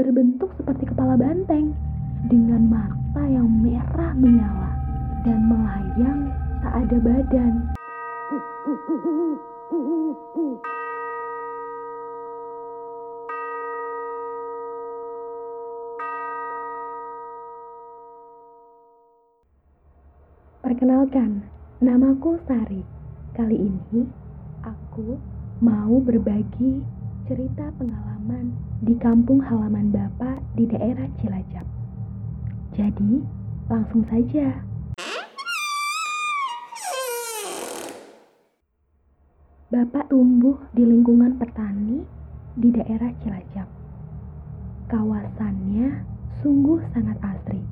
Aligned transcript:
berbentuk 0.00 0.48
seperti 0.56 0.88
kepala 0.88 1.12
banteng 1.20 1.76
dengan 2.32 2.72
mata 2.72 3.20
yang 3.28 3.44
merah 3.60 4.16
menyala 4.16 4.72
dan 5.28 5.44
melayang 5.44 6.32
tak 6.64 6.72
ada 6.88 6.96
badan. 7.04 7.52
Perkenalkan, 20.64 21.44
namaku 21.84 22.40
Sari. 22.48 22.80
Kali 23.36 23.68
ini 23.68 24.08
aku 24.64 25.20
mau 25.60 26.00
berbagi 26.00 26.99
cerita 27.30 27.70
pengalaman 27.78 28.58
di 28.82 28.98
kampung 28.98 29.38
halaman 29.38 29.94
Bapak 29.94 30.42
di 30.58 30.66
daerah 30.66 31.06
Cilacap. 31.22 31.62
Jadi, 32.74 33.22
langsung 33.70 34.02
saja. 34.10 34.66
Bapak 39.70 40.10
tumbuh 40.10 40.58
di 40.74 40.82
lingkungan 40.82 41.38
petani 41.38 42.02
di 42.58 42.74
daerah 42.74 43.14
Cilacap. 43.22 43.70
Kawasannya 44.90 46.02
sungguh 46.42 46.82
sangat 46.90 47.14
asri. 47.22 47.62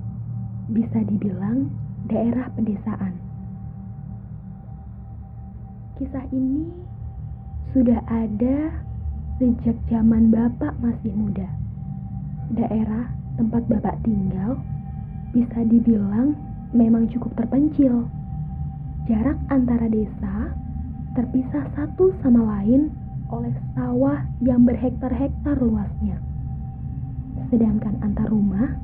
Bisa 0.71 1.03
dibilang 1.03 1.67
daerah 2.07 2.47
pedesaan. 2.55 3.19
Kisah 5.99 6.31
ini 6.31 6.71
sudah 7.75 7.99
ada 8.07 8.87
sejak 9.39 9.79
zaman 9.87 10.35
Bapak 10.35 10.75
masih 10.83 11.15
muda. 11.15 11.47
Daerah 12.51 13.07
tempat 13.39 13.63
Bapak 13.71 14.03
tinggal 14.03 14.59
bisa 15.31 15.63
dibilang 15.63 16.35
memang 16.75 17.07
cukup 17.07 17.39
terpencil. 17.39 18.11
Jarak 19.07 19.39
antara 19.47 19.87
desa 19.87 20.53
terpisah 21.15 21.71
satu 21.79 22.19
sama 22.19 22.59
lain 22.59 22.91
oleh 23.31 23.55
sawah 23.79 24.27
yang 24.43 24.67
berhektar-hektar 24.67 25.55
luasnya. 25.63 26.19
Sedangkan 27.49 27.95
antar 28.03 28.27
rumah 28.29 28.75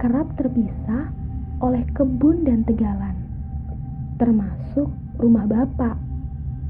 kerap 0.00 0.32
terpisah 0.40 1.12
oleh 1.60 1.84
kebun 1.92 2.48
dan 2.48 2.64
tegalan, 2.64 3.14
termasuk 4.16 4.88
rumah 5.20 5.44
bapak. 5.44 6.00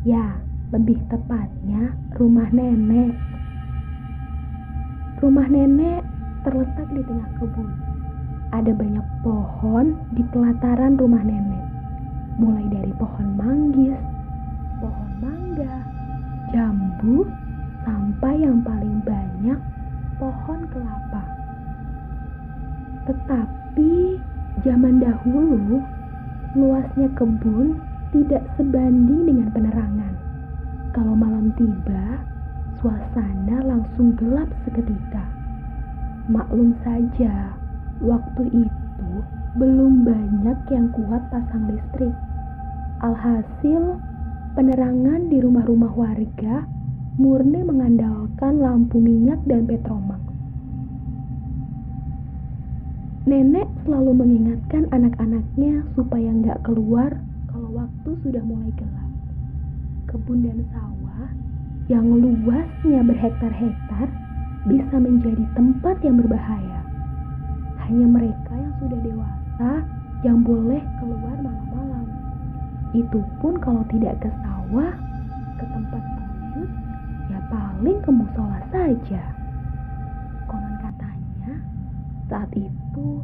Ya, 0.04 0.36
lebih 0.74 0.98
tepatnya 1.06 1.94
rumah 2.18 2.50
nenek. 2.50 3.14
Rumah 5.22 5.46
nenek 5.46 6.02
terletak 6.42 6.90
di 6.90 7.02
tengah 7.06 7.30
kebun. 7.38 7.70
Ada 8.50 8.74
banyak 8.74 9.06
pohon 9.22 9.94
di 10.18 10.26
pelataran 10.34 10.98
rumah 10.98 11.22
nenek, 11.22 11.66
mulai 12.42 12.66
dari 12.74 12.90
pohon 12.98 13.38
manggis, 13.38 14.02
pohon 14.82 15.10
mangga, 15.22 15.74
jambu, 16.50 17.22
sampai 17.86 18.34
yang 18.42 18.58
paling 18.66 18.98
banyak 19.06 19.58
pohon 20.18 20.60
kelapa. 20.74 21.22
Tetapi 23.06 23.94
zaman 24.66 24.98
dahulu, 24.98 25.82
luasnya 26.58 27.10
kebun 27.14 27.78
tidak 28.10 28.42
sebanding 28.58 29.22
dengan 29.26 29.48
penerangan. 29.54 30.13
Kalau 30.94 31.18
malam 31.18 31.50
tiba, 31.58 32.22
suasana 32.78 33.66
langsung 33.66 34.14
gelap 34.14 34.46
seketika. 34.62 35.26
Maklum 36.30 36.78
saja, 36.86 37.58
waktu 37.98 38.46
itu 38.62 39.10
belum 39.58 40.06
banyak 40.06 40.58
yang 40.70 40.86
kuat 40.94 41.26
pasang 41.34 41.66
listrik. 41.66 42.14
Alhasil, 43.02 43.98
penerangan 44.54 45.34
di 45.34 45.42
rumah-rumah 45.42 45.90
warga 45.98 46.70
murni 47.18 47.66
mengandalkan 47.66 48.62
lampu 48.62 49.02
minyak 49.02 49.42
dan 49.50 49.66
petromak. 49.66 50.22
Nenek 53.26 53.66
selalu 53.82 54.14
mengingatkan 54.14 54.86
anak-anaknya 54.94 55.90
supaya 55.98 56.30
nggak 56.30 56.62
keluar 56.62 57.26
kalau 57.50 57.82
waktu 57.82 58.14
sudah 58.22 58.46
mulai 58.46 58.70
gelap. 58.78 59.03
Kebun 60.14 60.46
dan 60.46 60.62
sawah 60.70 61.26
yang 61.90 62.06
luasnya 62.06 63.02
berhektar-hektar 63.02 64.06
bisa 64.62 64.94
menjadi 65.02 65.42
tempat 65.58 65.98
yang 66.06 66.22
berbahaya. 66.22 66.86
Hanya 67.82 68.06
mereka 68.06 68.54
yang 68.54 68.70
sudah 68.78 68.94
dewasa 69.02 69.70
yang 70.22 70.46
boleh 70.46 70.78
keluar 71.02 71.34
malam-malam. 71.42 72.06
Itu 72.94 73.26
pun 73.42 73.58
kalau 73.58 73.82
tidak 73.90 74.22
ke 74.22 74.30
sawah, 74.38 74.94
ke 75.58 75.66
tempat 75.66 76.02
buyut, 76.06 76.70
ya 77.34 77.42
paling 77.50 77.98
ke 77.98 78.10
musola 78.14 78.62
saja. 78.70 79.22
Konon 80.46 80.78
katanya, 80.78 81.58
saat 82.30 82.54
itu 82.54 83.18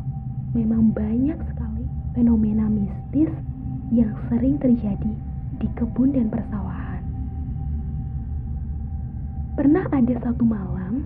memang 0.59 0.91
banyak 0.91 1.39
sekali 1.55 1.87
fenomena 2.19 2.67
mistis 2.67 3.31
yang 3.95 4.11
sering 4.27 4.59
terjadi 4.59 5.15
di 5.61 5.69
kebun 5.77 6.17
dan 6.17 6.33
persawahan. 6.33 6.70
Pernah 9.61 9.85
ada 9.93 10.17
satu 10.25 10.41
malam, 10.41 11.05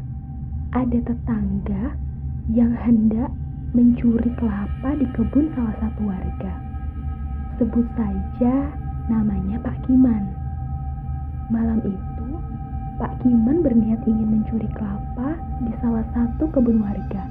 ada 0.70 0.94
tetangga 1.02 1.98
yang 2.46 2.70
hendak 2.86 3.26
mencuri 3.74 4.30
kelapa 4.38 4.94
di 4.94 5.10
kebun 5.10 5.50
salah 5.58 5.74
satu 5.82 6.06
warga. 6.06 6.54
Sebut 7.58 7.82
saja 7.98 8.70
namanya 9.10 9.58
Pak 9.58 9.74
Kiman. 9.82 10.30
Malam 11.50 11.82
itu, 11.82 12.28
Pak 13.02 13.26
Kiman 13.26 13.58
berniat 13.58 14.06
ingin 14.06 14.38
mencuri 14.38 14.70
kelapa 14.78 15.34
di 15.58 15.74
salah 15.82 16.06
satu 16.14 16.46
kebun 16.54 16.78
warga. 16.78 17.26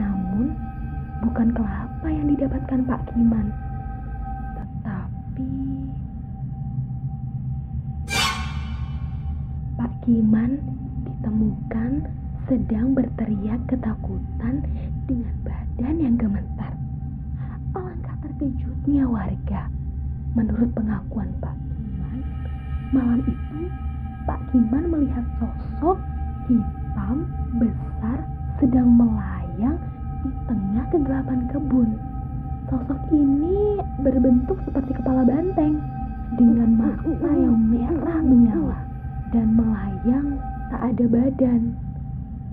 Namun, 0.00 0.56
bukan 1.20 1.52
kelapa 1.52 2.08
yang 2.08 2.32
didapatkan 2.32 2.80
Pak 2.88 3.12
Kiman, 3.12 3.52
tetapi 4.56 5.79
Kiman 10.00 10.56
ditemukan 11.04 12.08
sedang 12.48 12.96
berteriak 12.96 13.60
ketakutan 13.68 14.64
dengan 15.04 15.34
badan 15.44 15.96
yang 16.00 16.16
gemetar. 16.16 16.72
Alangkah 17.76 18.16
terkejutnya 18.24 19.04
warga. 19.04 19.68
Menurut 20.32 20.72
pengakuan 20.72 21.28
Pak 21.44 21.52
Kiman, 21.52 22.18
malam 22.96 23.20
itu 23.28 23.60
Pak 24.24 24.40
Kiman 24.48 24.88
melihat 24.88 25.26
sosok 25.36 26.00
hitam 26.48 27.28
besar 27.60 28.24
sedang 28.56 28.88
melayang 28.96 29.76
di 30.24 30.32
tengah 30.48 30.84
kegelapan 30.88 31.44
kebun. 31.52 32.00
Sosok 32.72 33.04
ini 33.12 33.76
berbentuk 34.00 34.64
seperti 34.64 34.96
kepala 34.96 35.28
banteng 35.28 35.76
dengan 36.40 36.72
mata 36.88 37.30
yang 37.36 37.60
merah 37.68 38.24
menyala 38.24 38.89
dan 39.30 39.54
melayang 39.54 40.38
tak 40.70 40.94
ada 40.94 41.04
badan. 41.06 41.74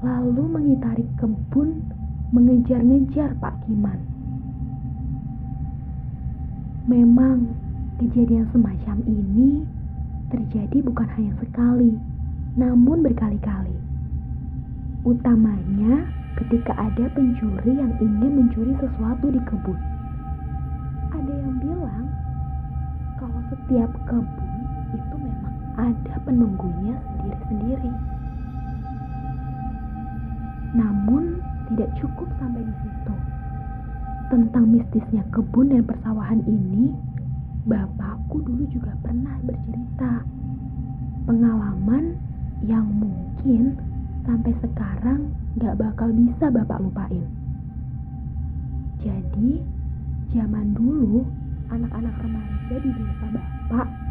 Lalu 0.06 0.44
mengitari 0.46 1.06
kebun 1.18 1.82
mengejar-ngejar 2.30 3.34
Pak 3.42 3.66
Kiman. 3.66 3.98
Memang 6.86 7.58
kejadian 7.98 8.46
semacam 8.54 8.98
ini 9.10 9.66
terjadi 10.30 10.78
bukan 10.86 11.08
hanya 11.18 11.34
sekali, 11.42 11.98
namun 12.54 13.02
berkali-kali. 13.02 13.76
Utamanya 15.02 16.06
ketika 16.38 16.78
ada 16.78 17.10
pencuri 17.12 17.74
yang 17.74 17.92
ingin 17.98 18.32
mencuri 18.44 18.78
sesuatu 18.78 19.34
di 19.34 19.42
kebun. 19.50 19.80
Ada 21.10 21.34
yang 21.42 21.58
bilang 21.58 22.06
kalau 23.18 23.42
setiap 23.50 23.90
kebun 24.06 24.47
ada 25.78 26.16
penunggunya 26.26 26.98
sendiri-sendiri. 26.98 27.94
Namun 30.74 31.38
tidak 31.72 31.90
cukup 32.02 32.28
sampai 32.42 32.66
di 32.66 32.74
situ. 32.82 33.16
Tentang 34.28 34.66
mistisnya 34.68 35.24
kebun 35.32 35.72
dan 35.72 35.86
persawahan 35.88 36.42
ini, 36.44 36.92
bapakku 37.70 38.44
dulu 38.44 38.66
juga 38.74 38.92
pernah 39.00 39.38
bercerita. 39.46 40.26
Pengalaman 41.30 42.18
yang 42.66 42.90
mungkin 42.92 43.78
sampai 44.28 44.52
sekarang 44.60 45.32
gak 45.62 45.78
bakal 45.80 46.12
bisa 46.12 46.52
bapak 46.52 46.82
lupain. 46.84 47.24
Jadi, 49.00 49.62
zaman 50.36 50.76
dulu 50.76 51.24
anak-anak 51.72 52.16
remaja 52.20 52.76
di 52.82 52.90
desa 52.92 53.28
bapak 53.32 54.07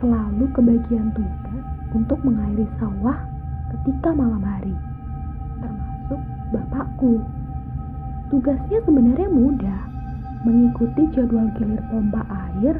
selalu 0.00 0.48
kebagian 0.56 1.12
tugas 1.12 1.64
untuk 1.92 2.18
mengairi 2.24 2.66
sawah 2.80 3.20
ketika 3.70 4.10
malam 4.16 4.42
hari 4.42 4.74
termasuk 6.10 6.20
bapakku. 6.50 7.22
Tugasnya 8.30 8.78
sebenarnya 8.86 9.28
mudah, 9.30 9.80
mengikuti 10.46 11.02
jadwal 11.14 11.50
gilir 11.58 11.82
pompa 11.90 12.22
air 12.26 12.78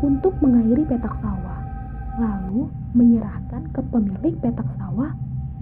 untuk 0.00 0.32
mengairi 0.40 0.84
petak 0.88 1.12
sawah, 1.20 1.60
lalu 2.20 2.68
menyerahkan 2.96 3.68
ke 3.72 3.80
pemilik 3.92 4.34
petak 4.40 4.68
sawah 4.80 5.12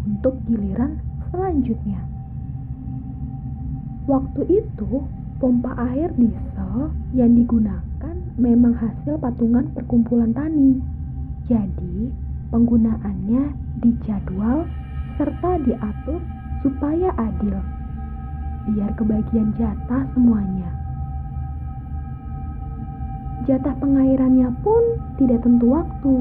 untuk 0.06 0.38
giliran 0.46 0.98
selanjutnya. 1.30 1.98
Waktu 4.06 4.42
itu, 4.50 5.02
pompa 5.42 5.74
air 5.90 6.14
diesel 6.14 6.94
yang 7.16 7.34
digunakan 7.34 8.13
memang 8.34 8.74
hasil 8.74 9.18
patungan 9.22 9.70
perkumpulan 9.74 10.34
tani. 10.34 10.82
Jadi, 11.46 12.10
penggunaannya 12.50 13.54
dijadwal 13.82 14.66
serta 15.14 15.50
diatur 15.62 16.18
supaya 16.64 17.12
adil 17.20 17.58
biar 18.64 18.90
kebagian 18.96 19.52
jatah 19.60 20.08
semuanya. 20.16 20.72
Jatah 23.44 23.76
pengairannya 23.76 24.48
pun 24.64 24.82
tidak 25.20 25.44
tentu 25.44 25.68
waktu, 25.68 26.16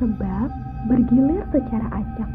sebab 0.00 0.48
bergilir 0.88 1.44
secara 1.52 1.92
acak. 1.92 2.30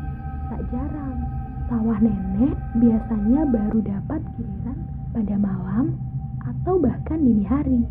Tak 0.54 0.62
jarang, 0.70 1.18
sawah 1.66 1.98
nenek 1.98 2.54
biasanya 2.78 3.42
baru 3.50 3.80
dapat 3.82 4.22
giliran 4.38 4.78
pada 5.18 5.36
malam 5.42 5.98
atau 6.46 6.78
bahkan 6.78 7.26
dini 7.26 7.42
hari. 7.50 7.82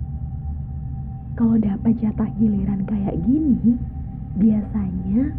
Kalau 1.33 1.57
dapat 1.57 1.97
jatah 1.97 2.29
giliran 2.37 2.85
kayak 2.85 3.17
gini, 3.25 3.81
biasanya 4.37 5.33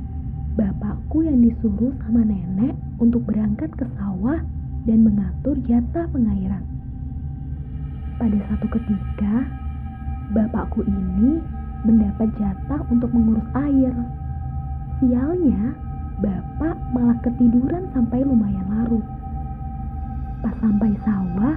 bapakku 0.57 1.21
yang 1.21 1.37
disuruh 1.45 1.93
sama 2.01 2.25
nenek 2.25 2.73
untuk 2.97 3.21
berangkat 3.29 3.69
ke 3.77 3.85
sawah 3.93 4.41
dan 4.89 5.05
mengatur 5.05 5.53
jatah 5.69 6.09
pengairan. 6.09 6.65
Pada 8.17 8.39
satu 8.49 8.65
ketika, 8.73 9.45
bapakku 10.33 10.81
ini 10.81 11.37
mendapat 11.85 12.33
jatah 12.41 12.81
untuk 12.89 13.13
mengurus 13.13 13.45
air. 13.53 13.93
Sialnya, 14.97 15.77
bapak 16.25 16.73
malah 16.89 17.21
ketiduran 17.21 17.85
sampai 17.93 18.25
lumayan 18.25 18.65
larut. 18.65 19.05
Pas 20.41 20.57
sampai 20.57 20.89
sawah, 21.05 21.53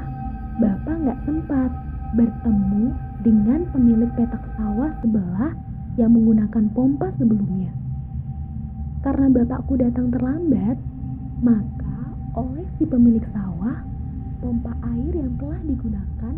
bapak 0.60 0.96
nggak 1.08 1.20
sempat 1.24 1.72
bertemu 2.12 3.05
dengan 3.26 3.66
pemilik 3.74 4.06
petak 4.14 4.38
sawah 4.54 4.94
sebelah 5.02 5.50
yang 5.98 6.14
menggunakan 6.14 6.70
pompa 6.70 7.10
sebelumnya. 7.18 7.74
Karena 9.02 9.26
bapakku 9.34 9.74
datang 9.74 10.14
terlambat, 10.14 10.78
maka 11.42 11.98
oleh 12.38 12.62
si 12.78 12.86
pemilik 12.86 13.26
sawah, 13.34 13.82
pompa 14.38 14.70
air 14.94 15.10
yang 15.10 15.34
telah 15.42 15.58
digunakan 15.66 16.34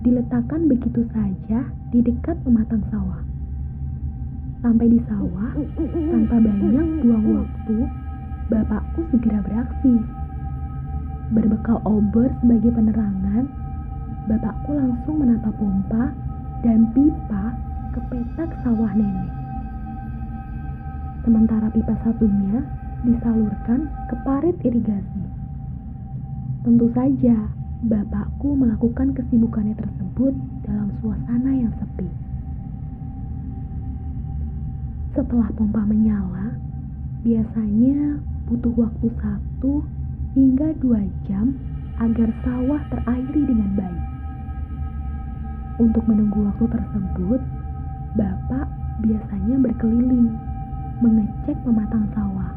diletakkan 0.00 0.64
begitu 0.64 1.04
saja 1.12 1.68
di 1.92 2.00
dekat 2.00 2.40
pematang 2.40 2.80
sawah. 2.88 3.20
Sampai 4.64 4.96
di 4.96 5.00
sawah, 5.12 5.52
tanpa 5.92 6.36
banyak 6.40 6.86
buang 7.04 7.26
waktu, 7.36 7.78
bapakku 8.48 9.00
segera 9.12 9.44
beraksi. 9.44 9.92
Berbekal 11.36 11.84
obor 11.84 12.32
sebagai 12.40 12.72
penerangan, 12.72 13.44
bapakku 14.24 14.72
langsung 14.72 15.20
menata 15.20 15.52
pompa 15.52 16.29
dan 16.60 16.92
pipa 16.92 17.56
ke 17.96 18.00
petak 18.12 18.50
sawah 18.60 18.92
nenek. 18.92 19.30
Sementara 21.24 21.68
pipa 21.72 21.94
satunya 22.04 22.64
disalurkan 23.04 23.88
ke 24.08 24.14
parit 24.24 24.56
irigasi. 24.64 25.24
Tentu 26.60 26.92
saja, 26.92 27.48
bapakku 27.88 28.52
melakukan 28.52 29.16
kesibukannya 29.16 29.72
tersebut 29.72 30.36
dalam 30.68 30.92
suasana 31.00 31.52
yang 31.56 31.72
sepi. 31.80 32.08
Setelah 35.16 35.48
pompa 35.56 35.82
menyala, 35.88 36.56
biasanya 37.24 38.20
butuh 38.48 38.74
waktu 38.76 39.08
satu 39.20 39.84
hingga 40.36 40.76
dua 40.80 41.00
jam 41.24 41.56
agar 42.00 42.28
sawah 42.44 42.80
terairi 42.92 43.42
dengan 43.48 43.70
baik. 43.76 44.09
Untuk 45.80 46.04
menunggu 46.04 46.44
waktu 46.44 46.68
tersebut, 46.68 47.40
bapak 48.12 48.68
biasanya 49.00 49.56
berkeliling 49.64 50.36
mengecek 51.00 51.56
pematang 51.64 52.04
sawah. 52.12 52.52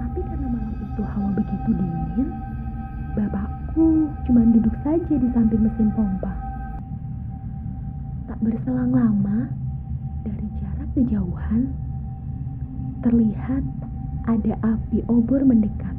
Tapi 0.00 0.24
karena 0.24 0.48
malam 0.48 0.72
itu 0.72 1.02
hawa 1.04 1.28
begitu 1.36 1.70
dingin, 1.76 2.32
Bapakku 3.18 4.14
cuma 4.30 4.46
duduk 4.46 4.70
saja 4.86 5.14
di 5.18 5.28
samping 5.34 5.64
mesin 5.64 5.90
pompa. 5.90 6.30
Tak 8.30 8.38
berselang 8.44 8.94
lama, 8.94 9.50
dari 10.22 10.46
jarak 10.62 10.88
kejauhan, 10.94 11.72
terlihat 13.02 13.64
ada 14.28 14.54
api 14.60 15.02
obor 15.10 15.42
mendekat. 15.42 15.96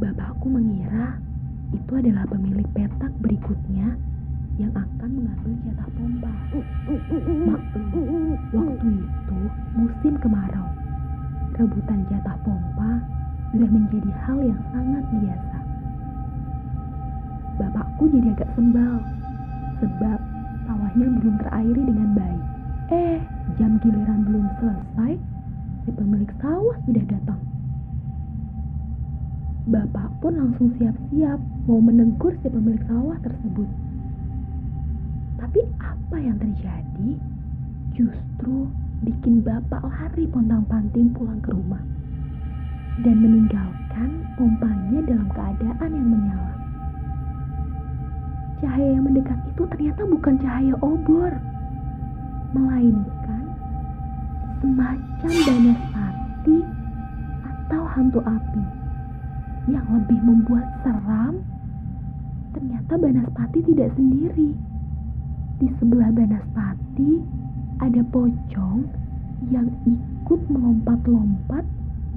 Bapakku 0.00 0.46
mengira 0.48 1.20
itu 1.74 1.92
adalah 1.98 2.24
pemilik 2.30 2.68
petak 2.70 3.12
berikutnya 3.18 3.98
yang 4.62 4.70
akan 4.78 5.10
mengambil 5.10 5.54
jatah 5.66 5.88
pompa. 5.98 6.34
Maklum, 7.42 8.38
waktu 8.54 8.88
itu 9.02 9.40
musim 9.74 10.14
kemarau. 10.22 10.68
Rebutan 11.58 12.06
jatah 12.06 12.38
pompa 12.46 13.02
sudah 13.50 13.70
menjadi 13.70 14.10
hal 14.26 14.38
yang 14.46 14.62
sangat 14.70 15.04
biasa. 15.18 15.58
Bapakku 17.54 18.04
jadi 18.10 18.28
agak 18.34 18.50
sembal, 18.54 18.98
sebab 19.82 20.18
sawahnya 20.66 21.06
belum 21.22 21.34
terairi 21.42 21.82
dengan 21.86 22.10
baik. 22.14 22.44
Eh, 22.94 23.18
jam 23.58 23.78
giliran 23.82 24.26
belum 24.26 24.46
selesai, 24.58 25.12
si 25.86 25.90
pemilik 25.94 26.30
sawah 26.38 26.76
sudah 26.86 27.04
datang. 27.10 27.53
Bapak 29.64 30.12
pun 30.20 30.36
langsung 30.36 30.76
siap-siap 30.76 31.40
mau 31.64 31.80
menegur 31.80 32.36
si 32.44 32.52
pemilik 32.52 32.84
sawah 32.84 33.16
tersebut. 33.24 33.64
Tapi 35.40 35.60
apa 35.80 36.16
yang 36.20 36.36
terjadi? 36.36 37.16
Justru 37.96 38.68
bikin 39.08 39.40
bapak 39.40 39.80
lari 39.80 40.28
pontang-panting 40.28 41.16
pulang 41.16 41.40
ke 41.40 41.48
rumah 41.48 41.80
dan 43.00 43.16
meninggalkan 43.16 44.28
pompanya 44.36 45.00
dalam 45.08 45.32
keadaan 45.32 45.90
yang 45.96 46.08
menyala. 46.12 46.54
Cahaya 48.60 49.00
yang 49.00 49.04
mendekat 49.08 49.40
itu 49.48 49.62
ternyata 49.64 50.02
bukan 50.04 50.34
cahaya 50.44 50.74
obor, 50.84 51.32
melainkan 52.52 53.44
semacam 54.60 55.32
banas 55.48 55.80
pati 55.88 56.58
atau 57.48 57.82
hantu 57.88 58.20
api 58.28 58.83
yang 59.68 59.86
lebih 59.88 60.20
membuat 60.20 60.66
seram. 60.84 61.40
Ternyata 62.52 63.00
Banaspati 63.00 63.58
tidak 63.64 63.90
sendiri. 63.96 64.52
Di 65.62 65.68
sebelah 65.80 66.12
Banaspati 66.12 67.22
ada 67.80 68.02
pocong 68.12 68.86
yang 69.50 69.68
ikut 69.88 70.40
melompat-lompat 70.48 71.64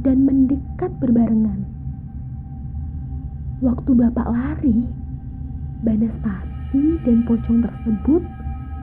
dan 0.03 0.17
mendekat 0.23 0.91
berbarengan. 1.01 1.65
Waktu 3.63 3.91
bapak 3.97 4.27
lari, 4.29 4.85
Banaspati 5.81 6.85
dan 7.07 7.25
pocong 7.25 7.65
tersebut 7.65 8.21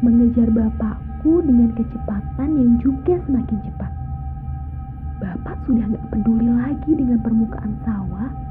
mengejar 0.02 0.50
bapakku 0.50 1.40
dengan 1.46 1.70
kecepatan 1.78 2.48
yang 2.58 2.72
juga 2.82 3.16
semakin 3.24 3.58
cepat. 3.70 3.92
Bapak 5.22 5.56
sudah 5.64 5.86
gak 5.88 6.06
peduli 6.10 6.50
lagi 6.50 6.92
dengan 6.92 7.22
permukaan 7.22 7.72
sawah 7.86 8.43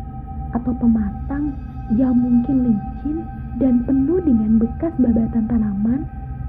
atau 0.53 0.74
pematang 0.77 1.53
yang 1.98 2.15
mungkin 2.15 2.72
licin 2.72 3.25
dan 3.57 3.83
penuh 3.86 4.22
dengan 4.24 4.57
bekas 4.62 4.93
babatan 4.98 5.45
tanaman 5.50 6.01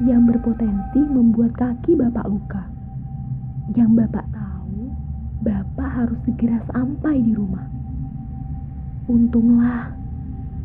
yang 0.04 0.25
berpotensi 0.28 1.00
membuat 1.04 1.56
kaki 1.56 1.96
bapak 1.96 2.26
luka. 2.28 2.62
Yang 3.73 4.04
bapak 4.04 4.26
Bapak 5.44 5.90
harus 5.92 6.16
segera 6.25 6.56
sampai 6.73 7.20
di 7.20 7.37
rumah. 7.37 7.68
Untunglah, 9.04 9.92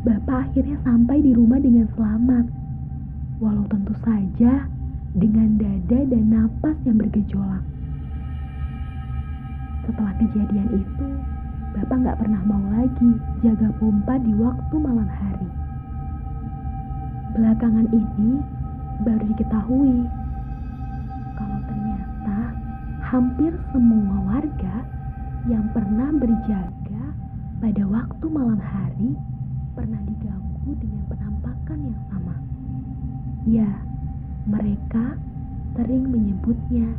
Bapak 0.00 0.48
akhirnya 0.48 0.80
sampai 0.80 1.20
di 1.20 1.36
rumah 1.36 1.60
dengan 1.60 1.84
selamat. 1.92 2.48
Walau 3.44 3.68
tentu 3.68 3.92
saja 4.00 4.64
dengan 5.12 5.60
dada 5.60 6.00
dan 6.08 6.24
napas 6.32 6.72
yang 6.88 6.96
bergejolak. 6.96 7.60
Setelah 9.84 10.16
kejadian 10.16 10.68
itu, 10.72 11.06
Bapak 11.70 11.96
nggak 12.02 12.18
pernah 12.18 12.42
mau 12.42 12.64
lagi 12.74 13.10
jaga 13.46 13.70
pompa 13.78 14.18
di 14.18 14.34
waktu 14.34 14.74
malam 14.74 15.06
hari. 15.06 15.50
Belakangan 17.30 17.86
ini 17.94 18.42
baru 19.06 19.24
diketahui 19.30 20.02
kalau 21.38 21.58
ternyata 21.70 22.38
hampir 23.06 23.54
semua 23.70 24.18
warga 24.34 24.82
yang 25.46 25.70
pernah 25.70 26.10
berjaga 26.10 27.04
pada 27.62 27.82
waktu 27.86 28.26
malam 28.26 28.58
hari 28.58 29.14
pernah 29.78 30.02
diganggu 30.10 30.74
dengan 30.74 31.06
penampakan 31.06 31.78
yang 31.86 32.02
sama. 32.10 32.34
Ya, 33.46 33.70
mereka 34.50 35.14
sering 35.78 36.10
menyebutnya 36.10 36.98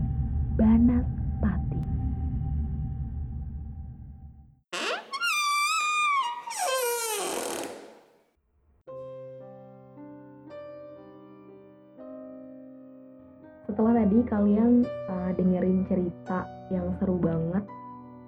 Banas 0.56 1.21
kalian 14.32 14.88
uh, 15.12 15.36
dengerin 15.36 15.84
cerita 15.92 16.48
yang 16.72 16.88
seru 16.98 17.20
banget 17.20 17.68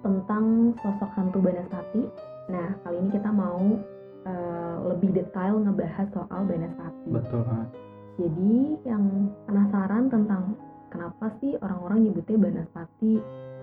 tentang 0.04 0.76
sosok 0.84 1.10
hantu 1.16 1.40
Banaspati. 1.40 2.04
Nah, 2.52 2.76
kali 2.84 3.00
ini 3.00 3.10
kita 3.16 3.32
mau 3.32 3.80
uh, 4.28 4.76
lebih 4.92 5.16
detail 5.16 5.64
ngebahas 5.64 6.04
soal 6.12 6.44
Banaspati. 6.44 7.08
Betul 7.08 7.40
banget. 7.48 7.68
Jadi 8.14 8.54
yang 8.84 9.32
penasaran 9.48 10.12
tentang 10.12 10.54
kenapa 10.92 11.32
sih 11.40 11.56
orang-orang 11.64 12.04
nyebutnya 12.04 12.36
Banaspati, 12.36 13.12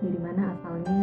dari 0.02 0.18
mana 0.18 0.58
asalnya, 0.58 1.02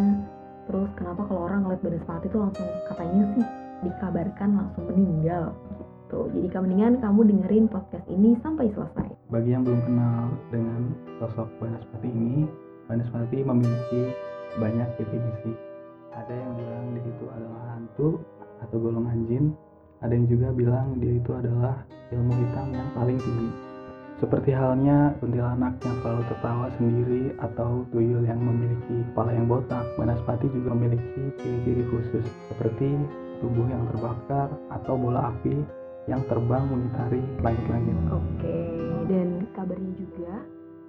terus 0.68 0.92
kenapa 1.00 1.24
kalau 1.24 1.48
orang 1.48 1.64
ngeliat 1.64 1.82
Banaspati 1.82 2.28
itu 2.28 2.38
langsung 2.38 2.68
katanya 2.92 3.24
sih 3.40 3.46
dikabarkan 3.88 4.50
langsung 4.60 4.92
meninggal 4.92 5.56
gitu. 5.80 6.20
Jadi 6.36 6.48
mendingan 6.52 7.00
kamu 7.00 7.22
dengerin 7.32 7.66
podcast 7.72 8.06
ini 8.12 8.36
sampai 8.44 8.68
selesai. 8.76 9.19
Bagi 9.30 9.54
yang 9.54 9.62
belum 9.62 9.86
kenal 9.86 10.34
dengan 10.50 10.90
sosok 11.22 11.54
Banaspati 11.62 12.10
ini, 12.10 12.50
Banaspati 12.90 13.46
memiliki 13.46 14.10
banyak 14.58 14.90
definisi. 14.98 15.54
Ada 16.10 16.34
yang 16.34 16.58
bilang 16.58 16.98
di 16.98 17.02
situ 17.06 17.30
adalah 17.30 17.78
hantu 17.78 18.18
atau 18.66 18.78
golongan 18.82 19.30
jin, 19.30 19.54
ada 20.02 20.18
yang 20.18 20.26
juga 20.26 20.50
bilang 20.50 20.98
dia 20.98 21.14
itu 21.22 21.30
adalah 21.38 21.86
ilmu 22.10 22.34
hitam 22.42 22.74
yang 22.74 22.90
paling 22.98 23.22
tinggi. 23.22 23.50
Seperti 24.18 24.50
halnya 24.50 25.14
kuntilanak 25.22 25.78
yang 25.86 25.98
selalu 26.02 26.24
tertawa 26.26 26.66
sendiri 26.82 27.24
atau 27.38 27.86
tuyul 27.94 28.26
yang 28.26 28.42
memiliki 28.42 29.06
kepala 29.14 29.30
yang 29.30 29.46
botak, 29.46 29.86
Banaspati 29.94 30.50
juga 30.50 30.74
memiliki 30.74 31.38
ciri-ciri 31.38 31.86
khusus 31.94 32.26
seperti 32.50 32.98
tubuh 33.46 33.70
yang 33.70 33.86
terbakar 33.94 34.50
atau 34.74 34.98
bola 34.98 35.30
api 35.30 35.54
yang 36.10 36.26
terbang 36.26 36.66
mengitari 36.66 37.22
langit-langit. 37.46 37.98
Oke, 38.10 38.58
dan 38.58 38.79
kabarnya 39.70 39.94
juga 40.02 40.34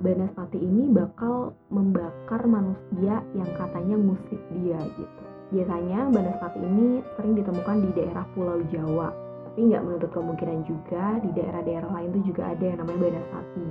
Banaspati 0.00 0.56
ini 0.56 0.88
bakal 0.88 1.52
membakar 1.68 2.48
manusia 2.48 3.20
yang 3.36 3.50
katanya 3.52 4.00
musik 4.00 4.40
dia 4.56 4.80
gitu. 4.96 5.24
Biasanya 5.52 6.08
Banaspati 6.08 6.56
ini 6.56 7.04
sering 7.20 7.36
ditemukan 7.36 7.84
di 7.84 7.90
daerah 7.92 8.24
Pulau 8.32 8.64
Jawa, 8.72 9.12
tapi 9.44 9.68
nggak 9.68 9.84
menutup 9.84 10.08
kemungkinan 10.16 10.64
juga 10.64 11.20
di 11.20 11.28
daerah-daerah 11.36 11.92
lain 11.92 12.16
tuh 12.16 12.24
juga 12.32 12.48
ada 12.48 12.64
yang 12.64 12.80
namanya 12.80 13.00
Banaspati. 13.04 13.66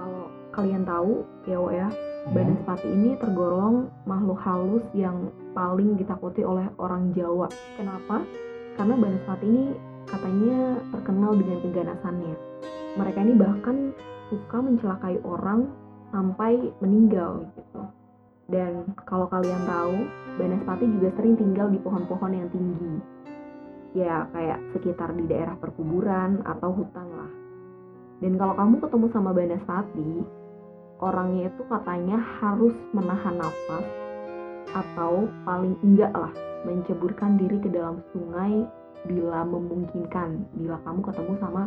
Kalau 0.00 0.24
kalian 0.56 0.82
tahu 0.88 1.12
ya 1.44 1.56
Wo 1.60 1.68
ya, 1.68 1.88
Banaspati 2.32 2.88
ini 2.88 3.12
tergolong 3.20 3.92
makhluk 4.08 4.40
halus 4.40 4.88
yang 4.96 5.28
paling 5.52 6.00
ditakuti 6.00 6.40
oleh 6.40 6.72
orang 6.80 7.12
Jawa. 7.12 7.52
Kenapa? 7.76 8.24
Karena 8.80 8.96
Banaspati 8.96 9.44
ini 9.44 9.76
katanya 10.08 10.80
terkenal 10.88 11.36
dengan 11.36 11.60
keganasannya. 11.60 12.51
Mereka 12.92 13.18
ini 13.24 13.34
bahkan 13.36 13.76
suka 14.28 14.58
mencelakai 14.60 15.20
orang 15.24 15.68
sampai 16.12 16.60
meninggal 16.84 17.48
gitu. 17.56 17.82
Dan 18.52 18.84
kalau 19.08 19.28
kalian 19.32 19.64
tahu, 19.64 19.96
Banaspati 20.36 20.84
juga 20.84 21.08
sering 21.16 21.40
tinggal 21.40 21.72
di 21.72 21.80
pohon-pohon 21.80 22.32
yang 22.36 22.48
tinggi. 22.52 22.94
Ya, 23.96 24.28
kayak 24.32 24.60
sekitar 24.76 25.12
di 25.16 25.24
daerah 25.24 25.56
perkuburan 25.56 26.44
atau 26.44 26.72
hutan 26.72 27.08
lah. 27.16 27.32
Dan 28.20 28.36
kalau 28.36 28.54
kamu 28.56 28.74
ketemu 28.84 29.06
sama 29.12 29.30
Banaspati, 29.32 30.12
orangnya 31.00 31.48
itu 31.48 31.62
katanya 31.66 32.20
harus 32.40 32.76
menahan 32.92 33.40
nafas 33.40 33.86
atau 34.72 35.28
paling 35.44 35.76
enggak 35.84 36.12
lah 36.14 36.32
menceburkan 36.64 37.36
diri 37.36 37.58
ke 37.58 37.68
dalam 37.68 38.00
sungai 38.14 38.64
bila 39.10 39.42
memungkinkan 39.42 40.46
bila 40.54 40.78
kamu 40.86 41.00
ketemu 41.10 41.32
sama 41.42 41.62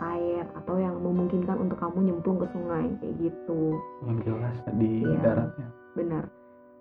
air 0.00 0.44
atau 0.54 0.74
yang 0.76 0.96
memungkinkan 0.98 1.56
untuk 1.56 1.78
kamu 1.78 2.10
nyemplung 2.10 2.38
ke 2.38 2.46
sungai 2.50 2.90
kayak 2.98 3.14
gitu 3.20 3.78
yang 4.04 4.18
jelas 4.22 4.56
di 4.74 5.02
Iya. 5.02 5.20
daratnya. 5.22 5.68
benar 5.94 6.24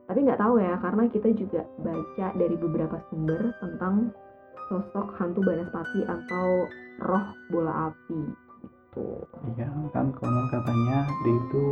tapi 0.03 0.19
nggak 0.19 0.41
tahu 0.41 0.55
ya 0.59 0.75
karena 0.77 1.03
kita 1.07 1.29
juga 1.33 1.61
baca 1.79 2.27
dari 2.33 2.55
beberapa 2.55 2.97
sumber 3.07 3.53
tentang 3.57 4.11
sosok 4.67 5.15
hantu 5.15 5.39
Banaspati 5.41 6.01
atau 6.03 6.47
roh 7.01 7.25
bola 7.49 7.89
api 7.89 8.21
gitu 8.61 9.07
Iya, 9.55 9.67
kan 9.91 10.13
konon 10.13 10.45
katanya 10.49 11.03
dia 11.23 11.33
itu 11.35 11.63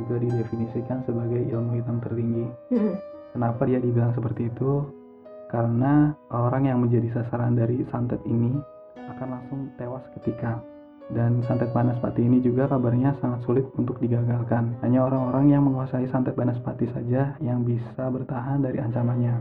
juga 0.00 0.16
didefinisikan 0.18 1.04
sebagai 1.04 1.44
ilmu 1.44 1.76
hitam 1.76 2.00
tertinggi. 2.00 2.48
Hmm, 2.72 2.96
Kenapa 3.32 3.68
dia 3.68 3.76
dibilang 3.76 4.12
seperti 4.12 4.48
itu? 4.48 4.88
Karena 5.48 6.16
orang 6.28 6.64
yang 6.64 6.80
menjadi 6.80 7.12
sasaran 7.12 7.52
dari 7.52 7.84
santet 7.88 8.20
ini 8.24 8.56
akan 8.96 9.28
langsung 9.28 9.60
tewas 9.76 10.00
ketika. 10.16 10.64
Dan 11.12 11.44
santet 11.44 11.68
Banaspati 11.76 12.24
ini 12.24 12.40
juga 12.40 12.64
kabarnya 12.64 13.12
sangat 13.20 13.44
sulit 13.44 13.68
untuk 13.76 14.00
digagalkan. 14.00 14.80
Hanya 14.80 15.04
orang-orang 15.04 15.52
yang 15.52 15.62
menguasai 15.68 16.08
santet 16.08 16.32
Banaspati 16.32 16.88
saja 16.88 17.36
yang 17.44 17.68
bisa 17.68 18.08
bertahan 18.08 18.64
dari 18.64 18.80
ancamannya. 18.80 19.36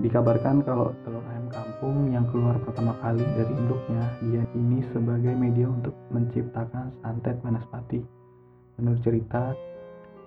Dikabarkan 0.00 0.64
kalau 0.64 0.96
telur 1.04 1.20
ayam 1.28 1.50
kampung 1.52 2.08
yang 2.08 2.24
keluar 2.32 2.56
pertama 2.64 2.96
kali 3.04 3.20
dari 3.36 3.52
induknya, 3.52 4.04
dia 4.22 4.44
ini 4.56 4.80
sebagai 4.96 5.34
media 5.36 5.68
untuk 5.68 5.92
menciptakan 6.08 6.94
santet 7.04 7.36
Banaspati. 7.44 8.00
Menurut 8.80 9.04
cerita, 9.04 9.52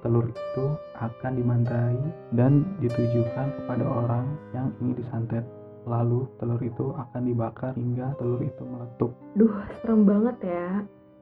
telur 0.06 0.30
itu 0.30 0.66
akan 1.00 1.32
dimantrai 1.34 1.98
dan 2.38 2.68
ditujukan 2.84 3.56
kepada 3.58 3.82
orang 3.88 4.30
yang 4.54 4.70
ingin 4.84 5.00
disantet. 5.00 5.48
Lalu 5.84 6.28
telur 6.40 6.62
itu 6.64 6.96
akan 6.96 7.22
dibakar 7.28 7.76
hingga 7.76 8.16
telur 8.16 8.40
itu 8.40 8.64
meletup. 8.64 9.12
duh 9.36 9.56
serem 9.84 10.08
banget 10.08 10.38
ya. 10.48 10.68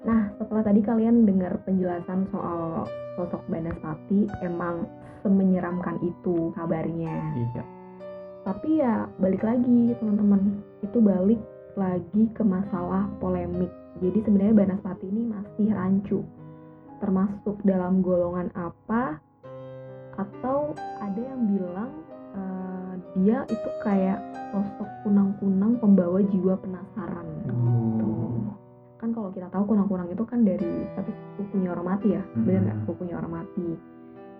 Nah 0.06 0.22
setelah 0.38 0.64
tadi 0.66 0.82
kalian 0.86 1.26
dengar 1.26 1.58
penjelasan 1.66 2.30
soal 2.30 2.86
sosok 3.18 3.42
Banaspati 3.50 4.30
emang 4.46 4.86
semenyeramkan 5.22 6.02
itu 6.02 6.50
kabarnya. 6.58 7.18
Iya, 7.38 7.64
tapi 8.42 8.82
ya 8.82 9.06
balik 9.22 9.46
lagi 9.46 9.94
teman-teman. 10.02 10.66
Itu 10.82 10.98
balik 10.98 11.42
lagi 11.78 12.24
ke 12.34 12.42
masalah 12.42 13.06
polemik. 13.22 13.70
Jadi 14.02 14.26
sebenarnya 14.26 14.56
Banaspati 14.66 15.06
ini 15.06 15.30
masih 15.30 15.68
rancu. 15.74 16.20
Termasuk 16.98 17.62
dalam 17.66 18.02
golongan 18.02 18.50
apa? 18.58 19.22
Atau 20.18 20.74
ada 21.02 21.22
yang 21.22 21.50
bilang 21.50 21.92
dia 23.14 23.44
itu 23.46 23.70
kayak 23.80 24.20
sosok 24.50 24.90
kunang-kunang 25.02 25.76
pembawa 25.78 26.20
jiwa 26.24 26.56
penasaran 26.58 27.28
Oh. 27.52 28.54
kan 28.96 29.10
kalau 29.12 29.30
kita 29.30 29.50
tahu 29.50 29.66
kunang-kunang 29.68 30.08
itu 30.08 30.24
kan 30.24 30.42
dari 30.42 30.70
tapi 30.94 31.10
sepupunya 31.10 31.70
orang 31.70 31.88
mati 31.88 32.08
ya 32.12 32.22
Mhm. 32.24 32.44
bener 32.44 32.62
nggak 32.62 32.78
sepupunya 32.80 33.16
orang 33.16 33.34
mati 33.34 33.68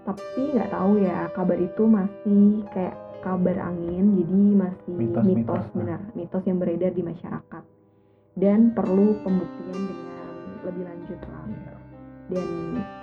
tapi 0.02 0.42
nggak 0.52 0.70
tahu 0.70 0.92
ya 0.98 1.18
kabar 1.32 1.58
itu 1.58 1.84
masih 1.84 2.44
kayak 2.70 2.94
kabar 3.22 3.58
angin 3.64 4.18
jadi 4.18 4.42
masih 4.56 4.94
Mitos-mitos, 4.96 5.26
mitos, 5.26 5.64
nah. 5.64 5.78
benar 5.78 6.00
mitos 6.14 6.44
yang 6.44 6.58
beredar 6.58 6.92
di 6.92 7.04
masyarakat 7.04 7.64
dan 8.34 8.60
perlu 8.72 9.18
pembuktian 9.22 9.78
dengan 9.78 10.30
lebih 10.64 10.84
lanjut 10.86 11.20
lah 11.22 11.44
Iya. 11.46 11.74
dan 12.32 12.48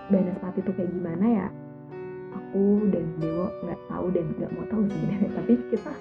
Banaspati 0.09 0.59
itu 0.59 0.71
kayak 0.73 0.91
gimana 0.91 1.27
ya 1.29 1.47
aku 2.49 2.65
dan 2.89 3.05
Dewo 3.21 3.47
nggak 3.61 3.81
tahu 3.87 4.07
dan 4.11 4.25
nggak 4.35 4.51
mau 4.57 4.65
tahu 4.67 4.83
sebenarnya 4.89 5.31
tapi 5.37 5.53
kita 5.69 5.93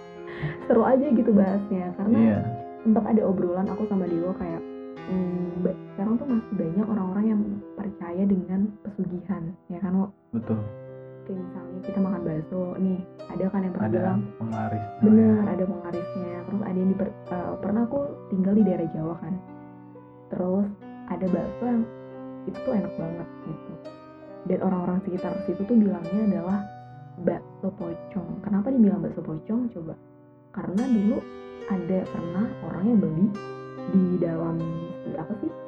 seru 0.65 0.83
aja 0.85 1.05
gitu 1.11 1.31
bahasnya 1.33 1.85
karena 1.97 2.17
Iya, 2.17 2.39
sempat 2.81 3.03
ada 3.03 3.21
obrolan 3.27 3.67
aku 3.67 3.83
sama 3.91 4.07
Dewo 4.07 4.31
kayak 4.37 4.61
hmm, 5.11 5.65
sekarang 5.91 6.13
tuh 6.15 6.27
masih 6.29 6.53
banyak 6.55 6.85
orang-orang 6.87 7.25
yang 7.27 7.41
percaya 7.73 8.23
dengan 8.23 8.59
pesugihan 8.81 9.43
ya 9.67 9.79
kan 9.81 9.91
Wo? 9.97 10.07
betul. 10.31 10.59
kayak 11.25 11.41
misalnya 11.43 11.79
kita 11.83 11.99
makan 11.99 12.21
bakso 12.23 12.61
nih 12.79 12.99
ada 13.27 13.43
kan 13.51 13.59
yang 13.59 13.73
pernah 13.75 13.89
Ada 13.91 13.97
bilang 13.99 14.19
penglaris. 14.39 14.83
bener 15.03 15.35
ada 15.43 15.63
penglarisnya 15.67 16.33
terus 16.47 16.61
ada 16.63 16.77
yang 16.77 16.89
di 16.89 16.97
pernah 17.59 17.81
aku 17.83 17.99
tinggal 18.31 18.53
di 18.55 18.63
daerah 18.63 18.87
Jawa 18.95 19.15
kan 19.19 19.33
terus 20.31 20.67
ada 21.11 21.25
bakso 21.27 21.63
yang 21.67 21.83
itu 22.47 22.57
tuh 22.63 22.73
enak 22.73 22.93
banget 22.95 23.27
gitu 23.43 23.71
dan 24.47 24.59
orang-orang 24.63 24.99
sekitar 25.03 25.35
situ 25.45 25.61
tuh 25.67 25.77
bilangnya 25.77 26.23
adalah 26.31 26.59
bakso 27.21 27.67
pocong. 27.75 28.41
Kenapa 28.41 28.71
dibilang 28.71 29.03
bakso 29.03 29.21
pocong? 29.21 29.69
Coba. 29.75 29.93
Karena 30.55 30.83
dulu 30.87 31.17
ada 31.67 31.99
pernah 32.07 32.45
orang 32.63 32.83
yang 32.87 32.99
beli 33.03 33.27
di 33.91 34.05
dalam 34.19 34.57
apa 35.15 35.33
sih 35.43 35.66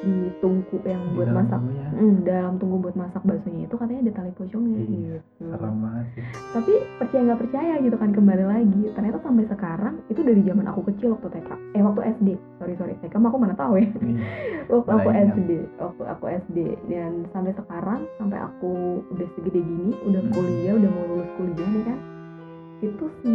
di 0.00 0.14
tungku 0.38 0.76
yang 0.82 1.02
Di 1.02 1.12
buat 1.12 1.26
dalam 1.26 1.38
masak. 1.40 1.58
bumbunya. 1.58 1.88
Mm, 1.92 2.14
dalam 2.22 2.52
tungku 2.56 2.76
buat 2.78 2.96
masak 2.96 3.22
baksonya 3.22 3.62
itu 3.64 3.74
katanya 3.74 4.00
ada 4.00 4.12
tali 4.14 4.32
pocongnya. 4.32 4.78
Gitu. 4.80 5.16
serem 5.40 5.76
banget 5.78 6.06
sih. 6.10 6.24
Tapi 6.50 6.72
percaya 6.96 7.22
nggak 7.22 7.40
percaya 7.40 7.74
gitu 7.78 7.96
kan 7.96 8.10
kembali 8.10 8.44
lagi. 8.44 8.82
Ternyata 8.90 9.18
sampai 9.20 9.44
sekarang 9.46 9.94
itu 10.06 10.20
dari 10.20 10.40
zaman 10.40 10.66
aku 10.66 10.80
kecil 10.86 11.08
waktu 11.12 11.28
TK 11.30 11.50
eh 11.70 11.82
waktu 11.82 12.00
SD 12.14 12.28
sorry 12.56 12.74
sorry. 12.74 12.94
TK 12.98 13.14
aku 13.14 13.36
mana 13.36 13.54
tahu 13.54 13.76
ya. 13.76 13.88
Ih, 14.00 14.16
waktu 14.72 14.90
aku 14.90 15.08
ingat. 15.08 15.26
SD 15.34 15.50
waktu 15.76 16.02
aku 16.06 16.24
SD 16.40 16.58
dan 16.86 17.12
sampai 17.28 17.52
sekarang 17.52 18.00
sampai 18.16 18.38
aku 18.38 18.72
udah 19.06 19.28
segede 19.34 19.60
gini 19.60 19.92
udah 20.02 20.20
Hmm. 20.20 20.32
kuliah 20.32 20.74
udah 20.74 20.90
mau 20.90 21.04
lulus 21.06 21.30
kuliah 21.34 21.66
nih 21.66 21.82
kan 21.82 21.98
itu 22.80 23.04
si 23.20 23.34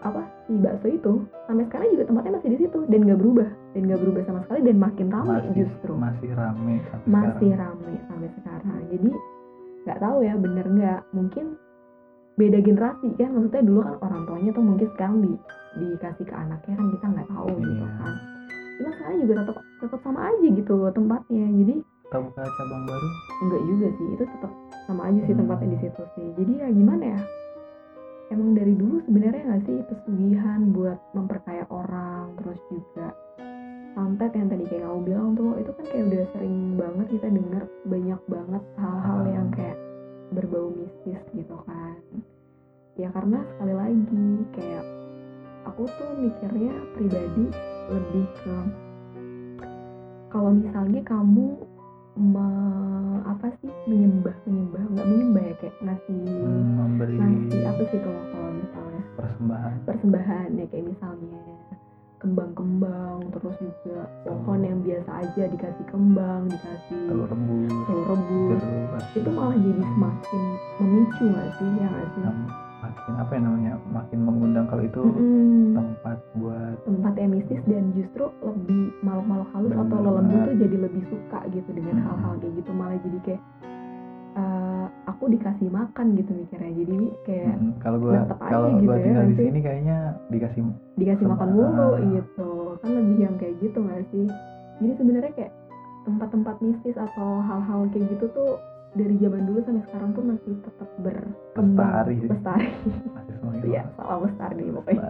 apa 0.00 0.24
si 0.44 0.56
bakso 0.56 0.88
itu 0.88 1.12
sampai 1.44 1.64
sekarang 1.68 1.88
juga 1.92 2.04
tempatnya 2.08 2.32
masih 2.36 2.50
di 2.50 2.58
situ 2.58 2.78
dan 2.88 3.00
nggak 3.04 3.20
berubah 3.20 3.48
dan 3.76 3.80
nggak 3.84 4.00
berubah 4.00 4.22
sama 4.24 4.40
sekali 4.42 4.60
dan 4.64 4.76
makin 4.78 5.06
ramai 5.08 5.36
masih 5.38 5.52
justru. 5.54 5.92
masih 5.94 6.30
rame 6.32 6.74
sampai 6.88 7.08
masih 7.08 7.50
ramai 7.52 7.94
sampai 8.08 8.28
sekarang. 8.34 8.80
Jadi 8.88 9.10
nggak 9.84 9.98
tahu 10.00 10.16
ya 10.22 10.34
bener 10.36 10.66
nggak? 10.66 11.00
Mungkin 11.12 11.44
beda 12.32 12.58
generasi 12.60 13.06
kan? 13.14 13.30
Maksudnya 13.30 13.62
dulu 13.62 13.80
kan 13.82 13.94
orang 14.00 14.22
tuanya 14.24 14.50
tuh 14.50 14.64
mungkin 14.64 14.88
sekarang 14.96 15.16
di 15.20 15.32
dikasih 15.72 16.24
ke 16.24 16.34
anaknya 16.34 16.74
kan 16.74 16.86
kita 16.90 17.06
nggak 17.08 17.28
tahu 17.28 17.48
gitu 17.54 17.72
Iya. 17.76 17.88
kan. 17.94 18.14
Cuma 18.72 18.90
sekarang 18.96 19.16
juga 19.20 19.34
tetap 19.38 19.56
tetap 19.78 20.00
sama 20.00 20.20
aja 20.26 20.46
gitu 20.48 20.74
tempatnya. 20.90 21.44
Jadi 21.60 21.74
kita 22.02 22.18
buka 22.20 22.42
cabang 22.44 22.82
baru? 22.84 23.08
Enggak 23.40 23.62
juga 23.68 23.86
sih 23.90 24.06
itu 24.10 24.24
tetap 24.26 24.52
sama 24.84 25.02
aja 25.08 25.20
sih 25.22 25.32
Hmm. 25.32 25.40
tempatnya 25.44 25.68
di 25.68 25.78
situ 25.80 26.02
sih. 26.16 26.26
Jadi 26.36 26.52
ya 26.56 26.68
gimana 26.68 27.04
ya 27.06 27.20
emang 28.32 28.56
dari 28.56 28.72
dulu 28.72 29.04
sebenarnya 29.04 29.42
nggak 29.44 29.62
sih 29.68 29.78
pesugihan 29.92 30.60
buat 30.72 30.98
memperkaya 31.12 31.68
orang 31.68 32.32
terus 32.40 32.60
juga 32.72 33.12
santet 33.92 34.32
yang 34.32 34.48
tadi 34.48 34.64
kayak 34.72 34.88
kamu 34.88 35.00
bilang 35.04 35.28
tuh 35.36 35.52
itu 35.60 35.70
kan 35.76 35.84
kayak 35.92 36.04
udah 36.08 36.24
sering 36.32 36.56
banget 36.80 37.06
kita 37.12 37.28
dengar 37.28 37.62
banyak 37.84 38.20
banget 38.24 38.62
hal-hal 38.80 39.20
yang 39.28 39.48
kayak 39.52 39.78
berbau 40.32 40.72
mistis 40.72 41.20
gitu 41.36 41.56
kan. 41.68 42.00
Ya 42.96 43.12
karena 43.12 43.44
sekali 43.52 43.74
lagi 43.76 44.26
kayak 44.56 44.84
aku 45.68 45.84
tuh 45.84 46.10
mikirnya 46.16 46.72
pribadi 46.96 47.46
lebih 47.92 48.26
ke 48.40 48.56
kalau 50.32 50.56
misalnya 50.56 51.04
kamu 51.04 51.60
me- 52.16 53.22
apa 53.24 53.48
sih 53.60 53.72
menyembah 53.88 54.36
menyembah 54.44 54.82
nggak 54.92 55.06
menyembah 55.08 55.42
ya 55.42 55.54
kayak 55.60 55.76
ngasih 55.80 56.20
hmm, 56.28 56.62
memberi 56.76 57.14
ngasih 57.16 57.60
apa 57.64 57.82
sih 57.88 57.98
kalau 58.04 58.22
kalau 58.32 58.50
misalnya? 58.52 59.02
persembahan. 59.16 59.72
Persembahan 59.88 60.48
ya 60.60 60.64
kayak 60.68 60.86
misalnya 60.92 61.40
kembang-kembang 62.22 63.18
terus 63.34 63.56
juga 63.58 64.06
pohon 64.22 64.62
yang 64.62 64.78
biasa 64.86 65.10
aja 65.26 65.42
dikasih 65.50 65.86
kembang 65.90 66.46
dikasih 66.46 67.00
telur 67.10 67.26
rebus 67.26 67.74
telur 67.90 68.06
rebus. 68.14 68.62
itu 69.18 69.30
malah 69.34 69.58
jadi 69.58 69.82
semakin 69.82 70.42
memicu 70.78 71.22
nggak 71.26 71.48
sih 71.58 71.68
ya 71.82 71.86
nggak 71.90 72.08
sih 72.14 72.22
makin 73.02 73.18
apa 73.18 73.32
ya 73.34 73.40
namanya 73.42 73.72
makin 73.90 74.18
mengundang 74.22 74.66
kalau 74.70 74.86
itu 74.86 75.02
Mm-mm. 75.02 75.74
tempat 75.74 76.18
buat 76.38 76.76
tempat 76.86 77.12
yang 77.18 77.30
mistis 77.34 77.58
dan 77.66 77.84
justru 77.98 78.24
lebih 78.46 78.94
makhluk-makhluk 79.02 79.50
halus 79.50 79.72
atau 79.74 79.96
lelembut 79.98 80.40
tuh 80.46 80.54
jadi 80.54 80.76
lebih 80.86 81.02
suka 81.10 81.38
gitu 81.50 81.70
dengan 81.74 81.94
Hmm. 81.98 82.06
hal-hal 82.06 82.34
kayak 82.38 82.54
gitu. 82.62 82.70
Malah 82.70 82.98
jadi 83.02 83.18
kayak 83.26 83.42
eh, 84.32 84.86
aku 85.10 85.24
dikasih 85.28 85.68
makan 85.68 86.06
gitu 86.14 86.30
mikirnya. 86.30 86.72
Jadi 86.78 86.98
kayak 87.26 87.54
mm, 87.58 87.72
kalau 87.82 87.98
gua 87.98 88.12
kalau 88.38 88.68
gitu 88.78 88.86
gua 88.86 88.94
ya, 88.94 89.02
tinggal 89.02 89.24
di 89.26 89.34
nanti. 89.34 89.42
sini 89.50 89.58
kayaknya 89.60 89.96
dikasih 90.30 90.60
dikasih 90.94 91.26
makan 91.26 91.48
mulu 91.52 91.88
gitu. 92.06 92.50
Kan 92.78 92.90
lebih 92.94 93.16
yang 93.18 93.34
kayak 93.34 93.54
gitu 93.58 93.78
nggak 93.82 94.02
sih? 94.14 94.26
Jadi 94.78 94.92
sebenarnya 94.94 95.32
kayak 95.34 95.52
tempat-tempat 96.02 96.56
mistis 96.62 96.94
atau 96.94 97.42
hal-hal 97.42 97.90
kayak 97.90 98.06
gitu 98.14 98.30
tuh 98.30 98.50
dari 98.92 99.16
zaman 99.16 99.42
dulu 99.48 99.58
sampai 99.64 99.84
sekarang 99.88 100.10
pun 100.12 100.24
masih 100.36 100.52
tetap 100.60 100.88
berkembang. 101.00 101.88
Lestari 101.88 102.16
lestari. 102.28 102.68
Masih 103.16 103.34
semakin 103.40 103.68
ya 103.72 103.82
salam 103.96 104.20
lestari 104.28 104.54
nih 104.60 104.74
pokoknya. 104.76 105.08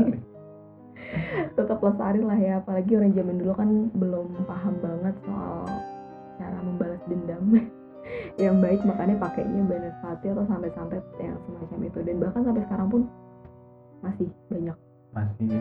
Tetap 1.59 1.79
lestari 1.83 2.21
lah 2.23 2.39
ya 2.39 2.53
apalagi 2.63 2.93
orang 2.95 3.13
zaman 3.13 3.37
dulu 3.43 3.53
kan 3.59 3.71
belum 3.99 4.29
paham 4.47 4.75
banget 4.79 5.15
soal 5.27 5.67
cara 6.39 6.59
membalas 6.63 7.03
dendam. 7.11 7.45
Yang 8.43 8.57
baik 8.59 8.81
makanya 8.83 9.15
pakainya 9.19 9.63
Banaspati 9.63 10.27
atau 10.35 10.43
santet-santet 10.51 11.05
yang 11.23 11.39
semacam 11.47 11.79
itu. 11.87 11.99
Dan 12.03 12.17
bahkan 12.19 12.43
sampai 12.43 12.63
sekarang 12.67 12.89
pun 12.91 13.03
masih 14.03 14.29
banyak. 14.51 14.77
Masih 15.15 15.55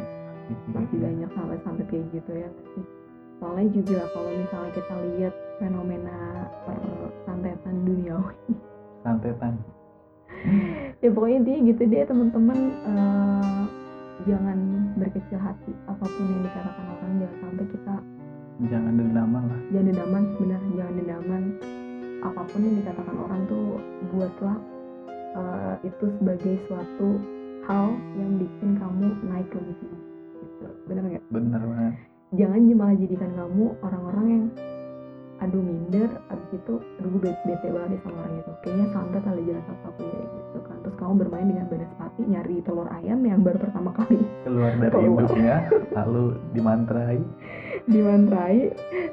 masih. 0.73 0.97
Banyak 0.97 1.29
santet-santet 1.37 1.85
kayak 1.89 2.05
gitu 2.09 2.31
ya. 2.33 2.49
nggak 2.49 2.67
sih 2.73 3.00
soalnya 3.41 3.73
juga 3.73 4.05
kalau 4.13 4.29
misalnya 4.29 4.71
kita 4.77 4.93
lihat 5.17 5.33
fenomena 5.57 6.45
persantetan 6.69 7.75
duniawi. 7.83 8.37
Santetan. 9.01 9.53
Ya 11.01 11.09
pokoknya 11.09 11.37
intinya 11.41 11.61
gitu 11.73 11.81
deh 11.89 12.05
teman-teman. 12.05 12.59
Eh, 12.85 13.61
jangan 14.29 14.57
berkecil 15.01 15.37
hati 15.41 15.73
apa 15.89 16.05
pun 16.05 16.25
yang 16.29 16.45
dikatakan 16.45 16.85
orang 16.93 17.11
jangan 17.17 17.37
sampai 17.41 17.65
kita 17.73 17.95
jangan 18.69 18.93
dendaman 19.01 19.43
lah. 19.49 19.61
Jangan 19.73 19.85
dendaman 19.89 20.23
benar 20.37 20.61
jangan 20.77 20.93
dendaman. 21.01 21.43
Apa 22.21 22.41
pun 22.53 22.59
yang 22.61 22.75
dikatakan 22.85 23.15
orang 23.17 23.41
tuh 23.49 23.65
buatlah 24.13 24.57
eh, 25.41 25.75
itu 25.89 26.05
sebagai 26.21 26.53
suatu 26.69 27.09
hal 27.65 27.97
yang 28.17 28.31
bikin 28.37 28.69
kamu 28.77 29.05
naik 29.25 29.49
lebih 29.57 29.75
tinggi 29.81 30.01
gitu. 30.37 30.65
Benar 30.85 31.03
nggak? 31.05 31.23
Bener 31.33 31.61
banget 31.65 32.10
jangan 32.31 32.59
malah 32.75 32.95
jadikan 32.95 33.31
kamu 33.35 33.65
orang-orang 33.83 34.25
yang 34.27 34.45
aduh 35.41 35.57
minder. 35.59 36.09
Abis 36.29 36.49
itu 36.53 36.73
aduh 37.01 37.09
gue 37.17 37.21
bete, 37.27 37.41
bete 37.49 37.67
banget 37.73 37.99
sama 38.05 38.17
orang 38.23 38.35
itu. 38.39 38.51
Kayaknya 38.61 38.85
santet 38.93 39.23
ada 39.25 39.41
jalan 39.41 39.63
satu 39.67 40.03
ya 40.05 40.23
gitu 40.23 40.59
kan. 40.63 40.77
Terus 40.85 40.95
kamu 41.01 41.13
bermain 41.17 41.47
dengan 41.49 41.65
banaspati 41.67 42.21
nyari 42.29 42.55
telur 42.63 42.87
ayam 42.93 43.19
yang 43.25 43.39
baru 43.41 43.57
pertama 43.59 43.89
kali. 43.97 44.21
Keluar 44.45 44.71
dari 44.77 44.93
Keluar. 44.93 45.09
induknya 45.09 45.55
lalu 45.97 46.23
dimantrai. 46.53 47.19
Dimantrai. 47.91 48.59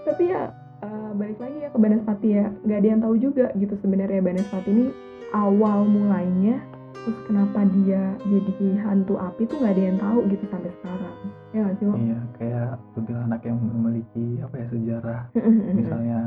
Tapi 0.05 0.25
ya 0.29 0.53
eh, 0.85 1.11
balik 1.17 1.39
lagi 1.41 1.59
ya 1.65 1.69
ke 1.73 1.79
banaspati 1.81 2.29
ya. 2.29 2.47
Nggak 2.63 2.79
ada 2.79 2.89
yang 2.93 3.01
tahu 3.01 3.15
juga 3.17 3.47
gitu 3.57 3.75
sebenarnya. 3.81 4.21
Banaspati 4.21 4.69
ini 4.69 4.87
awal 5.33 5.89
mulainya 5.89 6.61
terus 6.93 7.19
kenapa 7.25 7.65
dia 7.73 8.03
jadi 8.29 8.69
hantu 8.85 9.17
api 9.17 9.49
tuh 9.49 9.57
nggak 9.61 9.75
ada 9.77 9.83
yang 9.83 9.99
tahu 9.99 10.19
gitu 10.29 10.45
sampai 10.53 10.71
sekarang? 10.81 11.17
Ya 11.53 11.59
nggak 11.65 11.77
sih 11.81 11.87
iya 11.89 12.19
kayak 12.37 12.71
kuntilanak 12.93 13.41
yang 13.45 13.59
memiliki 13.61 14.27
apa 14.45 14.55
ya 14.61 14.67
sejarah. 14.69 15.23
Misalnya 15.79 16.21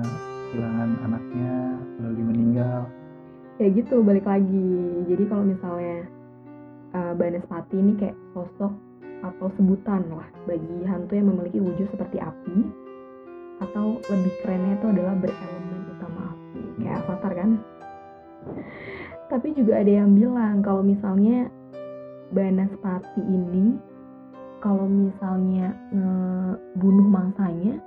kehilangan 0.52 0.90
anaknya 1.06 1.54
lalu 2.02 2.14
dia 2.18 2.26
meninggal. 2.26 2.80
Ya 3.62 3.68
gitu 3.70 3.96
balik 4.02 4.26
lagi. 4.26 4.74
Jadi 5.06 5.24
kalau 5.30 5.46
misalnya 5.46 6.10
uh, 6.98 7.14
Banaspati 7.14 7.76
ini 7.78 7.94
kayak 8.02 8.18
sosok 8.34 8.74
atau 9.22 9.48
sebutan 9.54 10.02
lah 10.10 10.26
bagi 10.50 10.82
hantu 10.90 11.14
yang 11.14 11.30
memiliki 11.30 11.62
wujud 11.62 11.86
seperti 11.94 12.18
api 12.18 12.58
atau 13.62 14.02
lebih 14.10 14.34
kerennya 14.42 14.82
itu 14.82 14.88
adalah 14.90 15.14
berelemen 15.14 15.82
utama 15.94 16.22
api. 16.34 16.64
Kayak 16.82 16.98
avatar 17.06 17.34
kan 17.38 17.50
tapi 19.32 19.56
juga 19.56 19.80
ada 19.80 19.92
yang 20.04 20.12
bilang 20.14 20.60
kalau 20.60 20.84
misalnya 20.84 21.48
Banaspati 22.32 23.24
ini 23.24 23.80
kalau 24.60 24.86
misalnya 24.86 25.72
ngebunuh 25.92 27.08
mangsanya 27.08 27.80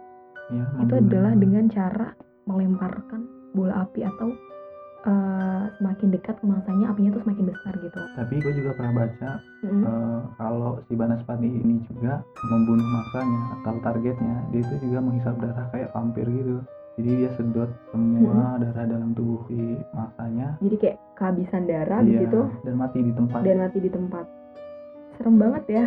ya, 0.49 0.65
itu 0.81 0.95
adalah 0.99 1.33
dengan 1.37 1.69
cara 1.69 2.17
melemparkan 2.45 3.25
bola 3.53 3.85
api 3.85 4.05
atau 4.05 4.33
eh, 5.05 5.63
semakin 5.77 6.09
dekat 6.13 6.41
ke 6.41 6.45
mangsanya 6.45 6.93
apinya 6.93 7.13
tuh 7.13 7.23
semakin 7.29 7.45
besar 7.53 7.73
gitu. 7.77 8.01
tapi 8.17 8.35
gue 8.41 8.53
juga 8.57 8.71
pernah 8.77 8.93
baca 9.05 9.31
Mm. 9.65 9.81
eh, 9.81 10.21
kalau 10.37 10.73
si 10.85 10.93
Banaspati 10.93 11.49
ini 11.49 11.81
juga 11.89 12.21
membunuh 12.53 12.85
mangsanya 12.85 13.41
atau 13.61 13.75
targetnya 13.81 14.37
dia 14.53 14.61
itu 14.61 14.75
juga 14.89 14.99
menghisap 15.01 15.41
darah 15.41 15.67
kayak 15.73 15.89
vampir 15.97 16.25
gitu 16.29 16.61
jadi 17.01 17.11
dia 17.17 17.31
sedot 17.37 17.71
semua 17.91 18.61
darah 18.61 18.85
dalam 18.85 19.17
tubuh 19.17 19.41
si 19.49 19.57
mangsanya 19.97 20.61
Jadi 20.61 20.77
kayak 20.77 20.99
kehabisan 21.15 21.65
darah 21.65 22.01
di 22.01 22.13
Iya, 22.13 22.21
situ 22.27 22.41
dan 22.63 22.75
mati 22.75 22.99
di 23.01 23.13
tempat 23.13 23.41
dan 23.41 23.57
mati 23.59 23.79
di 23.79 23.91
tempat. 23.91 24.25
Serem 25.15 25.37
banget 25.39 25.65
ya. 25.71 25.85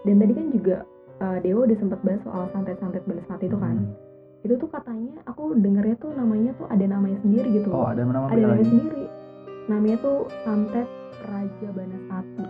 Dan 0.00 0.16
tadi 0.16 0.32
kan 0.32 0.46
juga 0.48 0.76
eh, 1.20 1.38
Dewa 1.40 1.60
udah 1.64 1.76
sempat 1.76 2.00
bahas 2.00 2.20
soal 2.24 2.44
santet-santet 2.50 3.04
Banaspati 3.04 3.44
itu 3.46 3.58
kan. 3.60 3.76
Hmm. 3.76 3.92
Itu 4.40 4.56
tuh 4.56 4.72
katanya 4.72 5.20
aku 5.28 5.52
dengernya 5.52 6.00
tuh 6.00 6.16
namanya 6.16 6.56
tuh 6.56 6.64
ada 6.66 6.84
namanya 6.88 7.20
sendiri 7.20 7.60
gitu. 7.60 7.68
oh 7.68 7.84
ada 7.84 8.00
nama 8.00 8.24
ada 8.24 8.32
namanya 8.32 8.56
lagi 8.56 8.64
sendiri 8.66 9.04
namanya 9.68 9.96
tuh 10.00 10.18
santet 10.42 10.88
Raja 11.20 11.68
Banaspati 11.70 12.46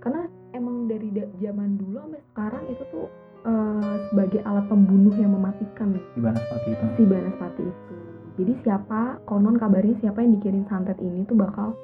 karena 0.00 0.22
emang 0.50 0.88
dari 0.88 1.08
da- 1.12 1.30
zaman 1.38 1.76
dulu 1.76 2.00
sampai 2.00 2.22
sekarang 2.32 2.62
itu 2.66 2.82
tuh 2.88 3.06
eh, 3.44 3.94
sebagai 4.08 4.40
alat 4.42 4.64
pembunuh 4.66 5.12
yang 5.14 5.36
mematikan 5.36 5.92
di 5.92 6.00
Banaspati 6.16 6.68
itu 6.72 6.84
si 6.96 7.02
Banaspati 7.04 7.62
itu 7.62 7.94
jadi 8.38 8.52
siapa 8.62 9.18
konon 9.26 9.58
kabarnya 9.58 9.98
siapa 9.98 10.22
yang 10.22 10.38
dikirim 10.38 10.62
santet 10.70 10.94
ini 11.02 11.26
tuh 11.26 11.34
bakal 11.34 11.74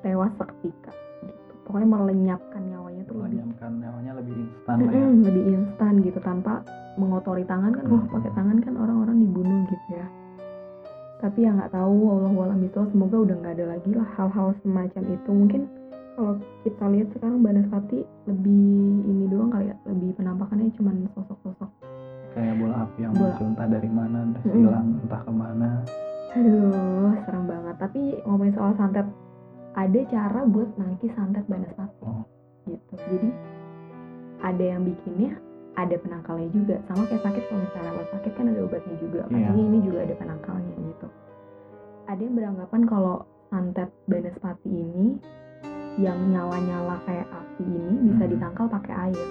tewas 0.00 0.32
seketika 0.40 0.88
gitu. 1.20 1.52
Pokoknya 1.68 1.88
melenyapkan 1.92 2.62
nyawanya 2.64 3.02
tuh 3.04 3.14
Oh, 3.20 3.28
mengamankan 3.28 3.72
nyawanya 3.76 4.12
lebih 4.16 4.34
instan 4.40 4.76
lah 4.80 4.92
ya. 4.92 5.04
Lebih 5.04 5.44
instan 5.52 5.92
gitu 6.00 6.18
tanpa 6.24 6.64
mengotori 6.96 7.44
tangan 7.44 7.76
kan 7.76 7.84
kalau 7.84 8.02
Mm. 8.08 8.14
pakai 8.16 8.32
tangan 8.32 8.58
kan 8.64 8.74
orang-orang 8.80 9.16
dibunuh 9.20 9.60
gitu 9.68 9.86
ya. 9.92 10.06
Tapi 11.18 11.38
ya 11.44 11.50
nggak 11.52 11.74
tahu 11.76 11.96
Allah 12.14 12.32
walam 12.32 12.60
itu 12.64 12.80
semoga 12.94 13.16
udah 13.20 13.36
nggak 13.42 13.54
ada 13.60 13.66
lagi 13.76 13.90
lah 13.92 14.08
hal-hal 14.16 14.48
semacam 14.64 15.02
itu. 15.12 15.30
Mungkin 15.30 15.62
kalau 16.16 16.34
kita 16.66 16.84
lihat 16.90 17.08
sekarang 17.14 17.38
Banaspati 17.44 17.98
lebih 18.26 18.66
ini 19.06 19.24
doang 19.30 19.54
kali 19.54 19.70
ya 19.70 19.76
lebih 19.86 20.18
penampakannya 20.18 20.72
cuman 20.74 21.06
sosok-sosok 21.14 21.70
kayak 22.30 22.54
bola 22.56 22.74
api 22.82 22.98
yang 23.00 23.12
Bola. 23.12 23.24
muncul 23.30 23.46
entah 23.48 23.68
dari 23.68 23.90
mana 23.90 24.18
entah 24.24 24.42
Mm-mm. 24.42 24.56
hilang 24.58 24.86
entah 25.00 25.20
ke 25.20 25.32
mana. 25.32 25.68
Aduh 26.30 27.12
serem 27.24 27.44
banget. 27.44 27.76
Tapi 27.78 28.00
ngomongin 28.22 28.54
soal 28.54 28.72
santet 28.74 29.06
ada 29.74 30.00
cara 30.06 30.40
buat 30.44 30.68
nangkis 30.74 31.12
santet 31.14 31.44
Banaspati 31.46 32.02
Oh. 32.02 32.24
gitu. 32.64 32.94
Jadi 32.98 33.28
ada 34.38 34.64
yang 34.64 34.82
bikinnya 34.82 35.32
ada 35.74 35.94
penangkalnya 35.96 36.48
juga. 36.50 36.76
Sama 36.84 37.06
kayak 37.06 37.22
sakit 37.22 37.42
kalau 37.46 37.60
misalnya 37.62 37.90
kalau 37.92 38.08
sakit 38.12 38.32
kan 38.34 38.44
ada 38.46 38.60
obatnya 38.60 38.96
juga. 38.98 39.20
Iya. 39.24 39.46
katanya 39.48 39.62
ini 39.64 39.78
juga 39.80 39.98
ada 40.02 40.14
penangkalnya 40.14 40.74
gitu. 40.76 41.06
Ada 42.08 42.20
yang 42.20 42.34
beranggapan 42.34 42.82
kalau 42.84 43.16
santet 43.48 43.88
Banaspati 44.04 44.68
ini 44.68 45.06
yang 45.98 46.30
nyala-nyala 46.30 46.94
kayak 47.02 47.26
api 47.26 47.64
ini 47.64 47.94
bisa 48.06 48.24
ditangkal 48.26 48.70
pakai 48.70 49.10
air 49.10 49.26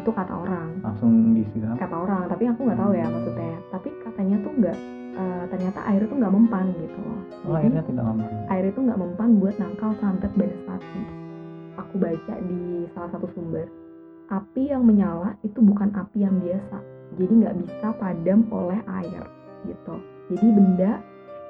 itu 0.00 0.10
kata 0.10 0.32
orang 0.32 0.68
langsung 0.80 1.12
disiram 1.36 1.76
kata 1.76 1.96
orang 1.96 2.22
tapi 2.26 2.44
aku 2.48 2.60
nggak 2.64 2.80
tahu 2.80 2.92
ya 2.96 3.04
Hmm. 3.04 3.14
maksudnya 3.14 3.54
tapi 3.70 3.88
katanya 4.00 4.36
tuh 4.40 4.52
nggak 4.56 4.76
eh, 5.10 5.44
ternyata 5.52 5.80
air 5.86 6.00
itu 6.02 6.14
nggak 6.16 6.32
mempan 6.32 6.66
gitu 6.74 6.98
loh 6.98 7.12
oh 7.12 7.20
Jadi, 7.44 7.56
akhirnya 7.60 7.82
tidak 7.84 8.04
aman 8.08 8.28
air 8.48 8.64
itu 8.66 8.80
nggak 8.80 9.00
mempan 9.00 9.28
buat 9.36 9.54
nangkal 9.56 9.90
santet 10.00 10.32
Banaspati. 10.34 11.02
Aku 11.78 11.94
baca 11.96 12.34
di 12.44 12.60
salah 12.92 13.08
satu 13.08 13.26
sumber, 13.32 13.64
api 14.28 14.68
yang 14.68 14.84
menyala 14.84 15.32
itu 15.40 15.64
bukan 15.64 15.88
api 15.96 16.22
yang 16.22 16.36
biasa, 16.38 16.76
jadi 17.16 17.32
nggak 17.40 17.56
bisa 17.64 17.88
padam 17.96 18.44
oleh 18.52 18.76
air 19.00 19.24
gitu. 19.64 19.94
Jadi 20.28 20.46
benda 20.52 21.00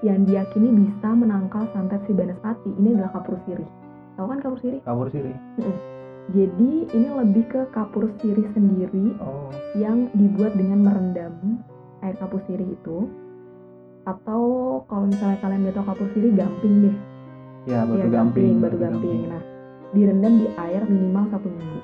yang 0.00 0.22
diyakini 0.22 0.70
bisa 0.86 1.08
menangkal 1.10 1.66
santet 1.74 1.98
si 2.06 2.14
Banaspati 2.14 2.70
ini 2.78 2.94
adalah 2.94 3.10
kapur 3.18 3.36
sirih. 3.42 3.66
Tahu 4.14 4.26
kan 4.30 4.38
kapur 4.38 4.58
sirih? 4.62 4.80
kabur 4.86 5.08
sirih 5.10 5.34
Jadi 6.30 6.86
ini 6.94 7.08
lebih 7.10 7.44
ke 7.50 7.60
kapur 7.74 8.06
sirih 8.22 8.46
sendiri 8.54 9.18
oh 9.18 9.50
yang 9.74 10.06
dibuat 10.14 10.54
dengan 10.54 10.86
merendam 10.86 11.58
air 12.06 12.14
kapur 12.22 12.38
sirih 12.46 12.70
itu. 12.70 13.10
Atau 14.06 14.42
kalau 14.86 15.10
misalnya 15.10 15.42
kalian 15.42 15.60
nggak 15.66 15.76
tahu 15.76 15.86
kapur 15.90 16.06
sirih, 16.14 16.32
gamping 16.32 16.74
deh. 16.86 16.96
ya 17.68 17.84
batu 17.84 18.00
Iya, 18.00 18.06
gamping 18.08 18.56
batu 18.56 18.76
gamping. 18.80 19.28
Nah, 19.28 19.42
direndam 19.92 20.34
di 20.40 20.48
air 20.56 20.82
minimal 20.88 21.24
satu 21.28 21.48
minggu. 21.50 21.80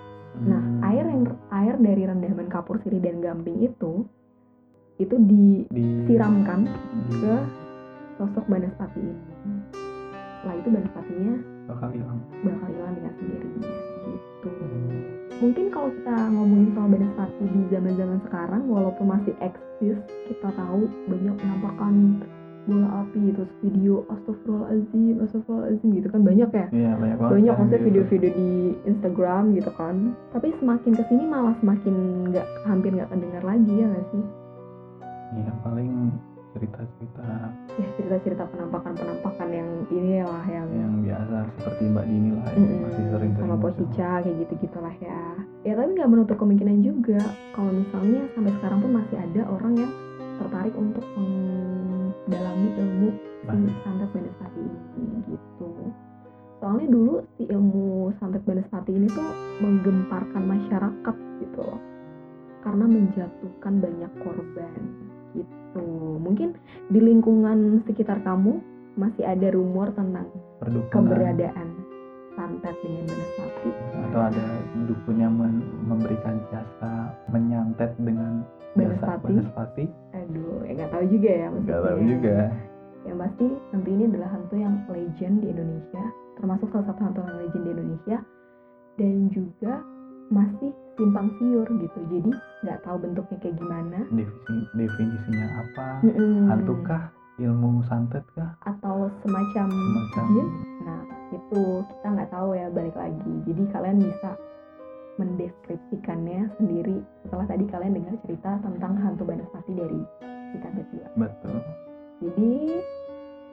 Nah, 0.47 0.63
Hmm. 0.63 0.81
air 0.85 1.05
yang 1.05 1.23
air 1.53 1.75
dari 1.81 2.03
rendaman 2.07 2.49
kapur 2.49 2.81
sirih 2.81 3.01
dan 3.03 3.21
gamping 3.21 3.61
itu 3.61 4.05
itu 4.97 5.17
disiramkan 5.29 6.65
di, 6.65 7.21
ke 7.21 7.35
sosok 8.17 8.45
Banaspati 8.49 9.01
ini. 9.01 9.17
Setelah 10.41 10.57
itu 10.57 10.69
Banaspatinya 10.73 11.35
bakal 11.67 11.89
hilang. 11.91 12.19
Bakal 12.43 12.69
hilang 12.71 12.93
dengan 12.97 13.13
sendirinya 13.19 13.71
gitu. 14.07 14.49
Mungkin 15.37 15.67
kalau 15.69 15.89
kita 15.93 16.17
ngomongin 16.33 16.69
soal 16.73 16.89
Banaspati 16.89 17.45
di 17.45 17.63
zaman-zaman 17.69 18.19
sekarang 18.25 18.63
walaupun 18.73 19.07
masih 19.13 19.35
eksis, 19.45 19.99
kita 20.33 20.49
tahu 20.57 20.89
banyak 21.11 21.35
penampakan 21.37 22.25
bola 22.67 23.07
api 23.07 23.31
terus 23.31 23.53
video 23.63 24.03
astagfirullahaladzim 24.11 25.23
astagfirullahaladzim 25.23 25.91
gitu 26.03 26.09
kan 26.11 26.23
banyak 26.27 26.51
ya? 26.51 26.67
Iya 26.75 26.93
banyak 26.99 27.17
banget 27.21 27.31
banyak 27.31 27.45
sekarang 27.47 27.61
maksudnya 27.63 27.87
video-video. 27.87 28.31
di 28.35 28.51
Instagram 28.91 29.43
gitu 29.55 29.71
kan. 29.79 29.97
Tapi 30.35 30.49
semakin 30.59 30.93
ke 30.99 31.03
sini 31.07 31.25
malah 31.31 31.55
semakin 31.63 31.95
nggak 32.33 32.47
hampir 32.67 32.91
nggak 32.91 33.11
kedengar 33.13 33.43
lagi 33.47 33.75
ya 33.77 33.87
nggak 33.87 34.07
sih? 34.11 34.25
Iya 35.37 35.53
paling 35.63 35.91
cerita-cerita. 36.57 37.23
Ya 37.77 37.89
cerita-cerita 38.01 38.43
penampakan-penampakan 38.51 39.49
yang 39.53 39.69
inilah 39.93 40.45
yang 40.49 40.67
yang 40.73 40.95
biasa 41.05 41.26
Mm-mm, 42.57 42.89
masih 42.89 43.05
sering-sering 43.13 43.33
sama. 43.37 43.57
Pocica 43.61 44.11
kayak 44.25 44.37
gitu 44.41 44.53
gitulah 44.65 44.95
ya. 44.97 45.21
Ya 45.65 45.73
tapi 45.77 45.93
nggak 45.93 46.09
menutup 46.09 46.37
kemungkinan 46.41 46.81
juga. 46.81 47.21
Kalau 47.53 47.69
misalnya 47.69 48.25
sampai 48.33 48.53
sekarang 48.57 48.79
pun 48.81 48.93
masih 48.97 49.17
ada 49.21 49.43
orang 49.45 49.75
yang 49.77 49.93
tertarik 50.41 50.75
untuk 50.77 51.05
mendalami 51.17 52.69
ilmu 52.81 53.09
si 53.45 53.61
santet 53.85 54.09
Banaspati 54.13 54.61
ini 54.97 55.19
gitu. 55.29 55.69
Soalnya 56.61 56.87
dulu 56.89 57.15
si 57.37 57.45
ilmu 57.45 58.17
santet 58.17 58.43
Banaspati 58.49 58.91
ini 58.97 59.09
tuh 59.13 59.29
menggemparkan 59.61 60.43
masyarakat 60.49 61.17
gitu 61.45 61.61
loh. 61.61 61.81
Karena 62.65 62.85
menjatuhkan 62.89 63.75
banyak 63.85 64.13
korban 64.25 64.81
gitu. 65.37 65.85
Mungkin 66.25 66.57
di 66.89 67.01
lingkungan 67.05 67.85
sekitar 67.85 68.25
kamu 68.25 68.59
masih 68.97 69.29
ada 69.29 69.53
rumor 69.53 69.93
tentang 69.93 70.25
perdukunan. 70.57 70.89
keberadaan 70.89 71.69
santet 72.37 72.77
dengan 72.85 73.05
Banaspati 73.09 73.71
atau 74.07 74.21
ada 74.21 74.47
dukun 74.87 75.17
yang 75.17 75.35
men- 75.35 75.67
memberikan 75.89 76.37
jasa 76.53 77.11
menyantet 77.33 77.91
dengan 77.99 78.45
jasa. 78.77 79.17
Banaspati 79.19 79.85
aduh 80.13 80.61
ya 80.69 80.73
nggak 80.77 80.91
tahu 80.93 81.05
juga 81.09 81.31
ya 81.33 81.47
maksudnya. 81.51 81.73
Nggak 81.73 81.83
tahu 81.89 82.01
juga. 82.05 82.37
Yang 83.07 83.19
pasti 83.23 83.47
hantu 83.73 83.89
ini 83.89 84.05
adalah 84.11 84.31
hantu 84.35 84.55
yang 84.59 84.75
legend 84.91 85.35
di 85.41 85.47
Indonesia 85.51 86.05
termasuk 86.37 86.69
salah 86.75 86.87
satu 86.93 87.01
hantu 87.01 87.21
yang 87.25 87.39
legend 87.41 87.63
di 87.65 87.71
Indonesia 87.73 88.19
dan 88.97 89.15
juga 89.33 89.75
masih 90.27 90.71
simpang 90.99 91.29
siur 91.39 91.69
gitu. 91.71 92.01
Jadi 92.11 92.31
nggak 92.67 92.79
tahu 92.83 92.97
bentuknya 92.99 93.37
kayak 93.41 93.57
gimana. 93.63 93.99
Definisi, 94.11 94.57
definisinya 94.75 95.47
apa? 95.63 95.89
Mm-mm. 96.03 96.51
hantukah 96.51 97.03
ilmu 97.37 97.85
santet 97.87 98.25
kah? 98.33 98.57
Atau 98.65 99.13
semacam 99.21 99.69
Semacam. 99.69 100.25
jin? 100.33 100.49
Nah 100.83 101.01
itu 101.33 101.63
kita 101.85 102.07
nggak 102.09 102.31
tahu 102.33 102.49
ya 102.55 102.67
balik 102.71 102.97
lagi. 102.97 103.33
Jadi 103.45 103.63
kalian 103.71 103.99
bisa 104.01 104.31
mendeskripsikannya 105.17 106.53
sendiri 106.57 107.01
setelah 107.25 107.47
tadi 107.49 107.65
kalian 107.69 107.97
dengar 107.97 108.15
cerita 108.25 108.51
tentang 108.61 108.93
hantu 109.01 109.25
Banaspati 109.25 109.73
dari 109.73 110.01
kita 110.53 110.69
berdua. 110.73 111.07
Betul. 111.17 111.57
Jadi 112.21 112.53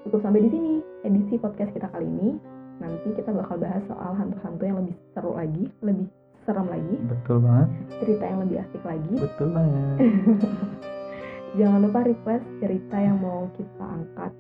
cukup 0.04 0.20
sampai 0.24 0.44
di 0.44 0.50
sini 0.52 0.72
edisi 1.04 1.36
podcast 1.40 1.72
kita 1.72 1.88
kali 1.88 2.08
ini. 2.08 2.30
Nanti 2.80 3.16
kita 3.16 3.32
bakal 3.32 3.62
bahas 3.62 3.80
soal 3.88 4.12
hantu-hantu 4.18 4.64
yang 4.66 4.78
lebih 4.82 4.96
seru 5.14 5.32
lagi, 5.38 5.70
lebih 5.80 6.08
serem 6.44 6.68
lagi, 6.68 6.96
betul 7.08 7.40
banget. 7.40 7.70
Cerita 8.04 8.24
yang 8.28 8.40
lebih 8.44 8.58
asik 8.60 8.84
lagi. 8.84 9.14
betul 9.16 9.48
banget 9.56 9.96
Jangan 11.54 11.80
lupa 11.86 12.02
request 12.02 12.46
cerita 12.58 12.98
yang 12.98 13.22
mau 13.22 13.46
kita 13.54 13.86
angkat 13.86 14.32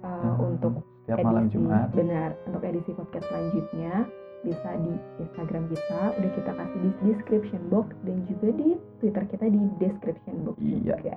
uh, 0.00 0.08
Hmm, 0.18 0.56
untuk 0.56 0.72
setiap 1.04 1.20
malam 1.22 1.44
edisi 1.44 1.54
Jumat 1.56 1.88
benar 1.92 2.30
untuk 2.44 2.62
edisi 2.62 2.90
podcast 2.92 3.24
selanjutnya 3.28 3.94
bisa 4.38 4.70
di 4.78 4.92
Instagram 5.18 5.66
kita 5.66 6.00
udah 6.14 6.30
kita 6.32 6.50
kasih 6.52 6.78
di 6.78 6.90
description 7.02 7.62
box 7.68 7.90
dan 8.04 8.22
juga 8.24 8.48
di 8.54 8.68
Twitter 9.00 9.24
kita 9.26 9.46
di 9.46 9.60
description 9.76 10.36
box 10.44 10.56
Iya. 10.60 10.96
juga. 10.96 11.16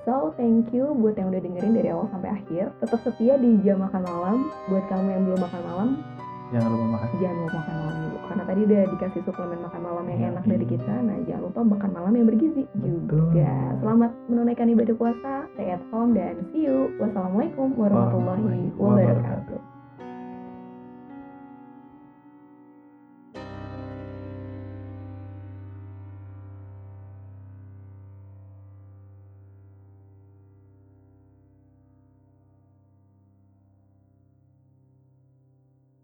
So, 0.00 0.32
thank 0.34 0.72
you 0.72 0.96
buat 0.96 1.14
yang 1.14 1.28
udah 1.28 1.44
dengerin 1.44 1.76
dari 1.76 1.92
awal 1.92 2.08
sampai 2.08 2.32
akhir. 2.32 2.72
Tetap 2.80 3.04
setia 3.04 3.36
di 3.36 3.60
jam 3.60 3.84
makan 3.84 4.00
malam. 4.02 4.38
Buat 4.66 4.88
kamu 4.88 5.06
yang 5.12 5.22
belum 5.28 5.40
makan 5.44 5.62
malam, 5.68 5.88
jangan 6.50 6.68
lupa 6.74 6.86
makan 6.98 7.08
jangan 7.18 7.36
lupa 7.38 7.56
makan 7.58 7.74
malam 7.78 7.96
dulu. 8.02 8.18
Karena 8.30 8.42
tadi 8.46 8.60
udah 8.66 8.82
dikasih 8.94 9.20
suplemen 9.26 9.60
makan 9.62 9.80
malam 9.82 10.04
yang 10.06 10.18
Iya, 10.20 10.28
enak 10.34 10.44
dari 10.46 10.66
kita. 10.66 10.94
Nah, 11.02 11.16
jangan 11.26 11.42
lupa 11.46 11.60
makan 11.66 11.90
malam 11.94 12.12
yang 12.14 12.26
bergizi 12.26 12.64
Betul. 12.74 12.90
juga. 13.08 13.50
Selamat 13.80 14.10
menunaikan 14.26 14.66
ibadah 14.70 14.96
puasa. 14.98 15.34
Stay 15.54 15.68
at 15.70 15.82
home 15.94 16.12
dan 16.14 16.34
see 16.50 16.66
you. 16.66 16.90
Wassalamualaikum 16.98 17.74
warahmatullahi 17.78 18.74
wabarakatuh. 18.74 19.69